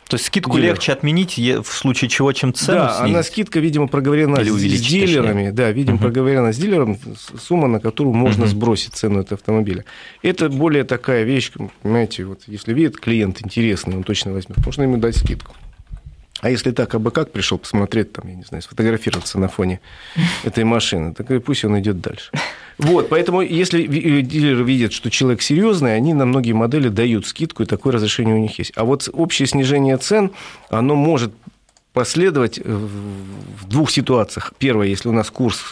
То 0.07 0.15
есть 0.15 0.27
скидку 0.27 0.57
дилеров. 0.57 0.75
легче 0.75 0.91
отменить 0.91 1.37
в 1.37 1.65
случае 1.65 2.09
чего, 2.09 2.31
чем 2.31 2.53
цену 2.53 2.79
Да, 2.79 2.97
снизить? 2.99 3.15
она 3.15 3.23
скидка, 3.23 3.59
видимо, 3.59 3.87
проговорена 3.87 4.37
Или 4.37 4.49
с 4.49 4.81
дилерами. 4.81 5.27
Точнее. 5.27 5.51
Да, 5.51 5.71
видимо, 5.71 5.95
угу. 5.95 6.03
проговорена 6.03 6.53
с 6.53 6.57
дилером 6.57 6.99
сумма, 7.39 7.67
на 7.67 7.79
которую 7.79 8.13
можно 8.13 8.43
угу. 8.43 8.51
сбросить 8.51 8.93
цену 8.93 9.21
этого 9.21 9.39
автомобиля. 9.39 9.83
Это 10.21 10.49
более 10.49 10.83
такая 10.83 11.23
вещь, 11.23 11.51
понимаете, 11.81 12.25
вот 12.25 12.41
если 12.45 12.73
видит 12.73 12.99
клиент 12.99 13.41
интересный, 13.43 13.95
он 13.95 14.03
точно 14.03 14.31
возьмет, 14.33 14.63
можно 14.63 14.83
ему 14.83 14.97
дать 14.97 15.17
скидку. 15.17 15.55
А 16.41 16.49
если 16.49 16.71
так, 16.71 16.93
а 16.93 16.99
бы 16.99 17.11
как 17.11 17.31
пришел 17.31 17.57
посмотреть, 17.57 18.13
там, 18.13 18.27
я 18.27 18.35
не 18.35 18.43
знаю, 18.43 18.61
сфотографироваться 18.61 19.39
на 19.39 19.47
фоне 19.47 19.79
этой 20.43 20.63
машины, 20.63 21.13
так 21.13 21.31
и 21.31 21.39
пусть 21.39 21.63
он 21.63 21.79
идет 21.79 22.01
дальше. 22.01 22.31
Вот, 22.77 23.07
поэтому 23.07 23.41
если 23.41 23.83
э, 23.83 24.21
дилеры 24.21 24.63
видят, 24.63 24.91
что 24.91 25.09
человек 25.09 25.41
серьезный, 25.41 25.95
они 25.95 26.13
на 26.13 26.25
многие 26.25 26.51
модели 26.51 26.89
дают 26.89 27.25
скидку, 27.25 27.63
и 27.63 27.65
такое 27.65 27.93
разрешение 27.93 28.35
у 28.35 28.39
них 28.39 28.59
есть. 28.59 28.73
А 28.75 28.83
вот 28.83 29.09
общее 29.13 29.47
снижение 29.47 29.97
цен, 29.97 30.31
оно 30.69 30.95
может 30.95 31.33
последовать 31.93 32.59
в 32.59 33.67
двух 33.67 33.89
ситуациях. 33.89 34.53
Первое, 34.57 34.87
если 34.87 35.07
у 35.07 35.13
нас 35.13 35.31
курс 35.31 35.71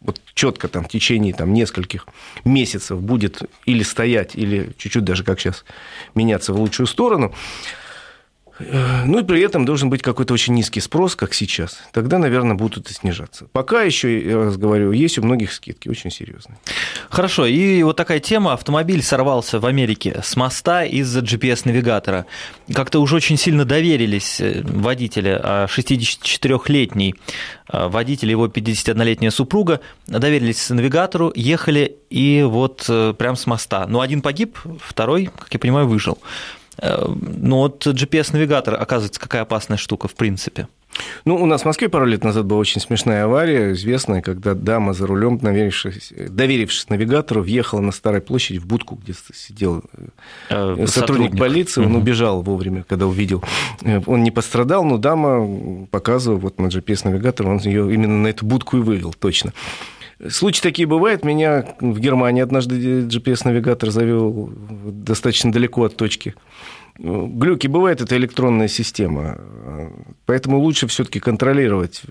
вот 0.00 0.20
четко 0.34 0.68
там 0.68 0.84
в 0.84 0.88
течение 0.88 1.34
там, 1.34 1.52
нескольких 1.52 2.06
месяцев 2.44 3.00
будет 3.00 3.42
или 3.66 3.82
стоять, 3.82 4.34
или 4.34 4.70
чуть-чуть 4.78 5.04
даже 5.04 5.24
как 5.24 5.40
сейчас 5.40 5.64
меняться 6.14 6.52
в 6.52 6.60
лучшую 6.60 6.86
сторону, 6.86 7.34
ну 8.58 9.18
и 9.18 9.24
при 9.24 9.40
этом 9.40 9.64
должен 9.64 9.90
быть 9.90 10.02
какой-то 10.02 10.32
очень 10.32 10.54
низкий 10.54 10.80
спрос, 10.80 11.16
как 11.16 11.34
сейчас. 11.34 11.78
Тогда, 11.92 12.18
наверное, 12.18 12.54
будут 12.54 12.90
и 12.90 12.94
снижаться. 12.94 13.46
Пока 13.52 13.82
еще, 13.82 14.20
я 14.24 14.36
раз 14.36 14.56
говорю, 14.56 14.92
есть 14.92 15.18
у 15.18 15.22
многих 15.22 15.52
скидки 15.52 15.88
очень 15.88 16.10
серьезные. 16.10 16.58
Хорошо. 17.10 17.46
И 17.46 17.82
вот 17.82 17.96
такая 17.96 18.20
тема. 18.20 18.52
Автомобиль 18.52 19.02
сорвался 19.02 19.58
в 19.58 19.66
Америке 19.66 20.20
с 20.22 20.36
моста 20.36 20.84
из-за 20.84 21.20
GPS-навигатора. 21.20 22.26
Как-то 22.72 23.00
уже 23.00 23.16
очень 23.16 23.36
сильно 23.36 23.64
доверились 23.64 24.40
э, 24.40 24.62
водители. 24.62 25.40
64-летний 25.44 27.14
а, 27.66 27.88
водитель, 27.88 28.30
его 28.30 28.46
51-летняя 28.46 29.30
супруга 29.30 29.80
доверились 30.06 30.68
навигатору, 30.70 31.32
ехали 31.34 31.96
и 32.10 32.42
вот 32.46 32.84
э, 32.88 33.14
прям 33.16 33.36
с 33.36 33.46
моста. 33.46 33.86
Ну, 33.88 34.00
один 34.00 34.22
погиб, 34.22 34.58
второй, 34.80 35.30
как 35.38 35.52
я 35.52 35.58
понимаю, 35.58 35.88
выжил. 35.88 36.18
Э, 36.78 37.06
ну 37.06 37.56
вот 37.56 37.86
GPS-навигатор, 37.86 38.74
оказывается, 38.74 39.20
какая 39.20 39.42
опасная 39.42 39.76
штука 39.76 40.08
в 40.08 40.14
принципе. 40.14 40.68
Ну, 41.24 41.36
у 41.36 41.46
нас 41.46 41.62
в 41.62 41.64
Москве 41.64 41.88
пару 41.88 42.06
лет 42.06 42.22
назад 42.22 42.46
была 42.46 42.60
очень 42.60 42.80
смешная 42.80 43.24
авария, 43.24 43.72
известная, 43.72 44.22
когда 44.22 44.54
дама 44.54 44.92
за 44.92 45.06
рулем, 45.06 45.38
доверившись, 45.38 46.12
доверившись 46.28 46.88
навигатору, 46.88 47.42
въехала 47.42 47.80
на 47.80 47.90
Старой 47.90 48.20
площади 48.20 48.58
в 48.58 48.66
будку, 48.66 48.94
где 48.94 49.14
сидел 49.34 49.82
э, 49.92 50.06
э, 50.50 50.54
сотрудник, 50.54 50.88
сотрудник 50.88 51.38
полиции, 51.38 51.80
он 51.80 51.92
угу. 51.92 51.98
убежал 51.98 52.42
вовремя, 52.42 52.84
когда 52.88 53.06
увидел. 53.06 53.42
Он 54.06 54.22
не 54.22 54.30
пострадал, 54.30 54.84
но 54.84 54.98
дама 54.98 55.86
показывала 55.90 56.38
вот 56.38 56.60
на 56.60 56.66
GPS-навигатор, 56.66 57.48
он 57.48 57.58
ее 57.58 57.92
именно 57.92 58.18
на 58.18 58.28
эту 58.28 58.46
будку 58.46 58.76
и 58.76 58.80
вывел, 58.80 59.12
точно. 59.12 59.52
Случаи 60.28 60.62
такие 60.62 60.86
бывают. 60.86 61.24
Меня 61.24 61.64
в 61.80 61.98
Германии 61.98 62.42
однажды 62.42 63.02
GPS-навигатор 63.02 63.90
завел 63.90 64.52
достаточно 64.86 65.52
далеко 65.52 65.84
от 65.84 65.96
точки. 65.96 66.34
Глюки 66.98 67.66
бывают, 67.66 68.00
это 68.00 68.16
электронная 68.16 68.68
система. 68.68 69.38
Поэтому 70.26 70.58
лучше 70.58 70.86
все-таки 70.86 71.18
контролировать 71.20 72.02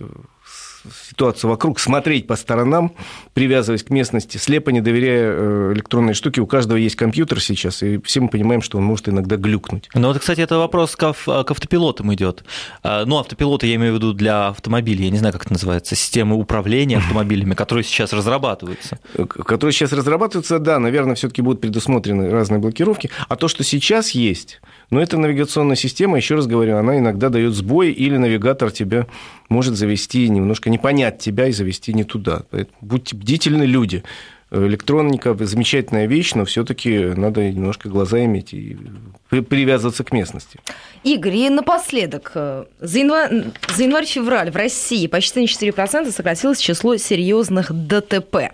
ситуацию 1.10 1.50
вокруг, 1.50 1.80
смотреть 1.80 2.28
по 2.28 2.36
сторонам, 2.36 2.94
привязываясь 3.34 3.84
к 3.84 3.90
местности, 3.90 4.38
слепо 4.38 4.70
не 4.70 4.82
доверяя 4.82 5.32
э, 5.32 5.74
электронной 5.74 6.14
штуке. 6.14 6.42
У 6.42 6.48
каждого 6.48 6.78
есть 6.78 6.96
компьютер 6.96 7.42
сейчас, 7.42 7.84
и 7.84 8.02
все 8.04 8.22
мы 8.22 8.30
понимаем, 8.30 8.62
что 8.62 8.78
он 8.78 8.84
может 8.84 9.10
иногда 9.10 9.38
глюкнуть. 9.38 9.90
Ну, 9.94 10.08
вот, 10.08 10.20
кстати, 10.20 10.42
это 10.42 10.58
вопрос 10.58 10.96
к, 10.96 11.14
к 11.14 11.52
автопилотам 11.52 12.14
идет. 12.14 12.44
А, 12.84 13.06
ну, 13.06 13.18
автопилоты 13.18 13.68
я 13.68 13.76
имею 13.76 13.94
в 13.94 13.96
виду 13.98 14.14
для 14.14 14.48
автомобилей, 14.48 15.06
я 15.06 15.12
не 15.12 15.20
знаю, 15.20 15.34
как 15.34 15.44
это 15.44 15.54
называется, 15.54 15.96
системы 15.96 16.36
управления 16.36 16.98
автомобилями, 17.04 17.54
которые 17.54 17.84
сейчас 17.84 18.14
разрабатываются. 18.14 19.00
Э, 19.16 19.26
которые 19.26 19.74
сейчас 19.74 19.92
разрабатываются, 19.94 20.60
да, 20.60 20.80
наверное, 20.80 21.16
все-таки 21.16 21.42
будут 21.42 21.62
предусмотрены 21.62 22.30
разные 22.30 22.60
блокировки. 22.60 23.10
А 23.28 23.36
то, 23.36 23.48
что 23.48 23.64
сейчас 23.64 24.12
есть, 24.12 24.62
но 24.94 25.02
эта 25.02 25.18
навигационная 25.18 25.76
система, 25.76 26.18
еще 26.18 26.36
раз 26.36 26.46
говорю, 26.46 26.78
она 26.78 27.00
иногда 27.00 27.30
дает 27.30 27.56
сбой, 27.56 27.92
или 27.92 28.16
навигатор 28.16 28.70
тебя 28.70 29.08
может 29.50 29.74
завести 29.74 30.30
немножко, 30.30 30.70
не 30.70 30.78
понять 30.78 31.18
тебя 31.18 31.48
и 31.48 31.52
завести 31.52 31.94
не 31.94 32.04
туда. 32.04 32.44
Поэтому 32.52 32.78
будьте 32.82 33.16
бдительны, 33.16 33.64
люди. 33.64 34.04
Электроника– 34.52 35.36
замечательная 35.40 36.06
вещь, 36.06 36.36
но 36.36 36.46
все-таки 36.46 36.96
надо 37.16 37.42
немножко 37.50 37.90
глаза 37.90 38.24
иметь 38.26 38.54
и 38.54 38.78
привязываться 39.32 40.04
к 40.04 40.12
местности. 40.12 40.60
Игорь, 41.04 41.38
и 41.38 41.50
напоследок. 41.50 42.32
За, 42.36 43.00
январь, 43.00 43.46
за 43.76 43.84
январь-февраль 43.86 44.52
в 44.52 44.56
России 44.56 45.08
почти 45.08 45.40
на 45.40 45.46
4% 45.46 46.12
сократилось 46.12 46.60
число 46.60 46.98
серьезных 46.98 47.72
ДТП. 47.74 48.52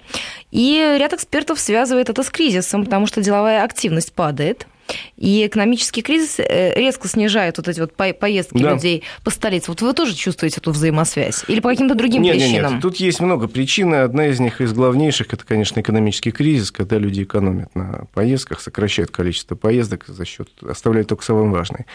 И 0.52 0.96
ряд 0.98 1.12
экспертов 1.12 1.60
связывает 1.60 2.10
это 2.10 2.24
с 2.24 2.30
кризисом, 2.30 2.86
потому 2.86 3.08
что 3.08 3.22
деловая 3.22 3.66
активность 3.66 4.14
падает– 4.14 4.68
и 5.18 5.46
экономический 5.46 6.02
кризис 6.02 6.40
э, 6.40 6.74
резко 6.76 7.08
снижает 7.08 7.58
вот 7.58 7.68
эти 7.68 7.80
вот 7.80 7.94
поездки 7.94 8.58
да. 8.58 8.74
людей 8.74 9.04
по 9.24 9.32
столице. 9.32 9.72
Вот 9.72 9.82
вы 9.82 9.94
тоже 9.94 10.16
чувствуете 10.16 10.58
эту 10.58 10.72
взаимосвязь? 10.72 11.44
Или 11.48 11.60
по 11.60 11.70
каким-то 11.70 11.96
другим 11.96 12.22
нет, 12.22 12.36
причинам? 12.36 12.64
Нет, 12.64 12.72
нет, 12.74 12.82
тут 12.82 12.98
есть 12.98 13.20
много 13.20 13.48
причин. 13.48 13.94
Одна 13.94 14.28
из 14.28 14.40
них, 14.40 14.62
из 14.62 14.74
главнейших, 14.74 15.34
это, 15.34 15.46
конечно, 15.46 15.80
экономический 15.80 16.32
кризис, 16.32 16.72
когда 16.72 16.98
люди 16.98 17.24
экономят 17.24 17.74
на 17.76 18.06
поездках, 18.14 18.62
сокращают 18.62 19.12
количество 19.12 19.56
поездок 19.56 20.06
за 20.08 20.26
счет, 20.26 20.50
оставляют 20.68 21.10
только 21.10 21.24
самое 21.24 21.50
важное. 21.50 21.86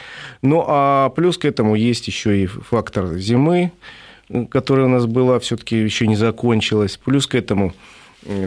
Ну, 0.43 0.65
а 0.67 1.11
плюс 1.11 1.39
к 1.39 1.45
этому 1.45 1.75
есть 1.75 2.07
еще 2.07 2.43
и 2.43 2.47
фактор 2.47 3.15
зимы, 3.17 3.73
которая 4.51 4.87
у 4.87 4.89
нас 4.89 5.07
была, 5.07 5.39
все-таки 5.39 5.77
еще 5.77 6.07
не 6.07 6.17
закончилась. 6.17 6.99
Плюс 7.03 7.27
к 7.27 7.35
этому 7.35 7.75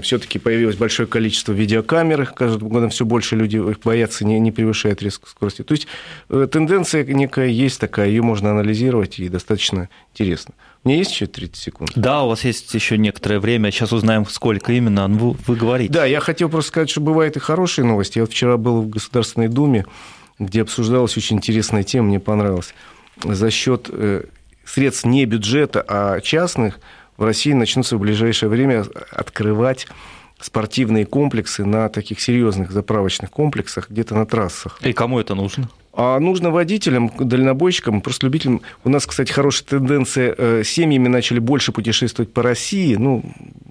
все-таки 0.02 0.40
появилось 0.40 0.76
большое 0.76 1.08
количество 1.08 1.52
видеокамер, 1.52 2.28
каждым 2.28 2.70
годом 2.70 2.90
все 2.90 3.06
больше 3.06 3.36
людей 3.36 3.62
их 3.62 3.80
боятся, 3.80 4.26
не, 4.26 4.40
не 4.40 4.52
превышает 4.52 5.02
резко 5.02 5.30
скорости. 5.30 5.64
То 5.64 5.74
есть 5.74 5.88
э, 6.30 6.48
тенденция 6.52 7.04
некая 7.04 7.48
есть 7.48 7.80
такая, 7.80 8.08
ее 8.10 8.24
можно 8.24 8.52
анализировать 8.52 9.20
и 9.20 9.30
достаточно 9.30 9.90
интересно. 10.14 10.54
У 10.84 10.90
меня 10.90 11.00
есть 11.00 11.12
еще 11.12 11.28
30 11.28 11.56
секунд? 11.56 11.92
Да, 11.96 12.24
у 12.24 12.30
вас 12.30 12.44
есть 12.44 12.74
еще 12.74 12.98
некоторое 12.98 13.40
время. 13.40 13.72
Сейчас 13.72 13.92
узнаем, 13.92 14.26
сколько 14.26 14.72
именно 14.72 15.08
вы, 15.08 15.36
вы 15.46 15.56
говорите. 15.56 15.94
Да, 15.94 16.06
я 16.06 16.20
хотел 16.20 16.50
просто 16.50 16.70
сказать, 16.70 16.90
что 16.90 17.02
бывают 17.02 17.36
и 17.36 17.40
хорошие 17.40 17.86
новости. 17.86 18.18
Я 18.18 18.24
вот 18.24 18.32
вчера 18.32 18.58
был 18.58 18.82
в 18.82 18.90
Государственной 18.90 19.48
Думе, 19.48 19.86
где 20.40 20.62
обсуждалась 20.62 21.18
очень 21.18 21.38
интересная 21.38 21.84
тема, 21.84 22.08
мне 22.08 22.20
понравилась. 22.20 22.74
За 23.24 23.52
счет 23.52 23.90
э, 23.92 24.24
средств 24.66 25.06
не 25.06 25.26
бюджета, 25.26 25.84
а 25.88 26.20
частных– 26.22 26.80
в 27.18 27.24
России 27.24 27.54
начнутся 27.54 27.98
в 27.98 28.00
ближайшее 28.00 28.50
время 28.50 28.86
открывать 29.12 29.88
спортивные 30.40 31.06
комплексы 31.06 31.66
на 31.66 31.90
таких 31.90 32.22
серьезных 32.22 32.72
заправочных 32.72 33.32
комплексах, 33.32 33.90
где-то 33.90 34.16
на 34.16 34.26
трассах. 34.26 34.80
И 34.82 34.94
кому 34.94 35.20
это 35.20 35.34
нужно? 35.34 35.70
А 36.00 36.20
нужно 36.20 36.52
водителям, 36.52 37.12
дальнобойщикам, 37.18 38.02
просто 38.02 38.28
любителям. 38.28 38.62
У 38.84 38.90
нас, 38.90 39.08
кстати, 39.08 39.32
хорошая 39.32 39.68
тенденция. 39.68 40.36
Э, 40.38 40.62
семьями 40.64 41.08
начали 41.08 41.40
больше 41.40 41.72
путешествовать 41.72 42.32
по 42.32 42.44
России. 42.44 42.94
Ну, 42.94 43.24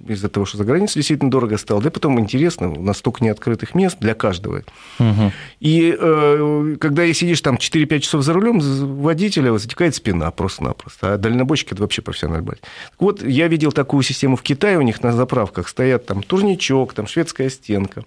из-за 0.08 0.28
того, 0.28 0.44
что 0.44 0.58
за 0.58 0.64
границей 0.64 0.94
действительно 0.96 1.30
дорого 1.30 1.56
стало. 1.56 1.80
Да 1.80 1.88
и 1.88 1.92
потом 1.92 2.18
интересно, 2.18 2.72
у 2.72 2.82
нас 2.82 2.98
столько 2.98 3.24
неоткрытых 3.24 3.76
мест 3.76 3.98
для 4.00 4.14
каждого. 4.14 4.64
Угу. 4.98 5.32
И 5.60 5.96
э, 5.96 6.76
когда 6.80 7.12
сидишь 7.14 7.40
там 7.42 7.56
4-5 7.56 8.00
часов 8.00 8.22
за 8.22 8.32
рулем, 8.32 8.58
водителя 8.58 9.56
затекает 9.56 9.94
спина 9.94 10.28
просто-напросто. 10.32 11.14
А 11.14 11.18
дальнобойщик– 11.18 11.70
это 11.72 11.82
вообще 11.82 12.02
профессиональный 12.02 12.44
байт. 12.44 12.60
Вот 12.98 13.22
я 13.22 13.46
видел 13.46 13.70
такую 13.70 14.02
систему 14.02 14.34
в 14.34 14.42
Китае, 14.42 14.78
у 14.78 14.82
них 14.82 15.00
на 15.00 15.12
заправках 15.12 15.68
стоят 15.68 16.06
там 16.06 16.24
турничок, 16.24 16.92
там 16.92 17.06
шведская 17.06 17.50
стенка, 17.50 18.04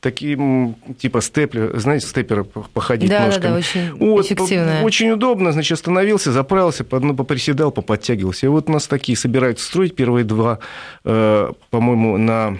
такие 0.00 0.74
типа 0.98 1.20
степлер, 1.20 1.78
знаете, 1.78 2.06
степера 2.06 2.44
походить 2.44 3.10
да, 3.10 3.26
ножками. 3.26 3.42
Да, 3.42 3.50
да, 3.50 3.56
очень 3.56 3.94
вот, 3.94 4.24
эффективно. 4.24 4.82
Очень 4.82 5.10
удобно, 5.10 5.52
значит, 5.52 5.72
остановился, 5.72 6.32
заправился, 6.32 6.86
ну, 6.90 7.14
поприседал, 7.14 7.70
поподтягивался. 7.72 8.46
И 8.46 8.48
вот 8.48 8.68
у 8.68 8.72
нас 8.72 8.86
такие 8.86 9.16
собираются 9.16 9.66
строить 9.66 9.96
первые 9.96 10.24
два 10.24 10.60
э, 11.04 11.52
по-моему, 11.70 12.16
на 12.16 12.58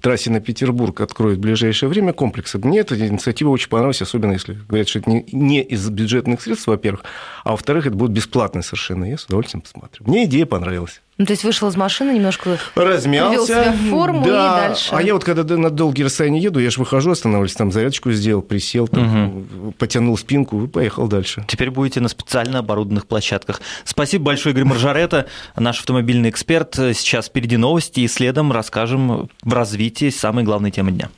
трассе 0.00 0.30
на 0.30 0.40
Петербург 0.40 1.00
откроют 1.00 1.38
в 1.38 1.40
ближайшее 1.40 1.88
время 1.88 2.12
комплексы. 2.12 2.58
Мне 2.58 2.80
эта 2.80 2.96
инициатива 2.98 3.50
очень 3.50 3.68
понравилась, 3.68 4.02
особенно 4.02 4.32
если 4.32 4.54
говорят, 4.54 4.88
что 4.88 4.98
это 4.98 5.10
не 5.10 5.62
из 5.62 5.88
бюджетных 5.88 6.42
средств, 6.42 6.66
во-первых, 6.66 7.04
а 7.44 7.52
во-вторых, 7.52 7.86
это 7.86 7.96
будет 7.96 8.10
бесплатно 8.10 8.62
совершенно. 8.62 9.04
Я 9.04 9.18
с 9.18 9.24
удовольствием 9.26 9.62
посмотрю. 9.62 10.04
Мне 10.06 10.24
идея 10.24 10.46
понравилась. 10.46 11.00
Ну, 11.18 11.24
то 11.24 11.32
есть 11.32 11.44
вышел 11.44 11.68
из 11.68 11.76
машины, 11.76 12.12
немножко 12.12 12.58
размялся, 12.74 13.46
себя 13.46 13.72
в 13.72 13.90
форму 13.90 14.22
да. 14.26 14.64
и 14.64 14.68
дальше. 14.68 14.88
А 14.90 15.00
я 15.00 15.14
вот 15.14 15.24
когда 15.24 15.56
на 15.56 15.70
долгие 15.70 16.02
расстояния 16.02 16.40
еду, 16.40 16.60
я 16.60 16.70
же 16.70 16.78
выхожу, 16.78 17.12
останавливаюсь, 17.12 17.54
там 17.54 17.72
зарядочку 17.72 18.12
сделал, 18.12 18.42
присел, 18.42 18.86
там, 18.86 19.38
угу. 19.38 19.72
потянул 19.78 20.18
спинку 20.18 20.64
и 20.64 20.66
поехал 20.66 21.08
дальше. 21.08 21.44
Теперь 21.48 21.70
будете 21.70 22.00
на 22.00 22.08
специально 22.08 22.58
оборудованных 22.58 23.06
площадках. 23.06 23.62
Спасибо 23.84 24.24
большое, 24.24 24.52
Игорь 24.52 24.64
Маржарета, 24.64 25.26
наш 25.56 25.80
автомобильный 25.80 26.28
эксперт. 26.28 26.74
Сейчас 26.74 27.28
впереди 27.28 27.56
новости 27.56 28.00
и 28.00 28.08
следом 28.08 28.52
расскажем 28.52 29.30
в 29.42 29.52
развитии 29.54 30.10
самой 30.10 30.44
главной 30.44 30.70
темы 30.70 30.92
дня. 30.92 31.08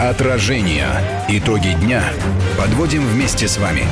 Отражение. 0.00 0.88
Итоги 1.28 1.76
дня 1.84 2.02
подводим 2.56 3.06
вместе 3.06 3.46
с 3.46 3.58
вами. 3.58 3.84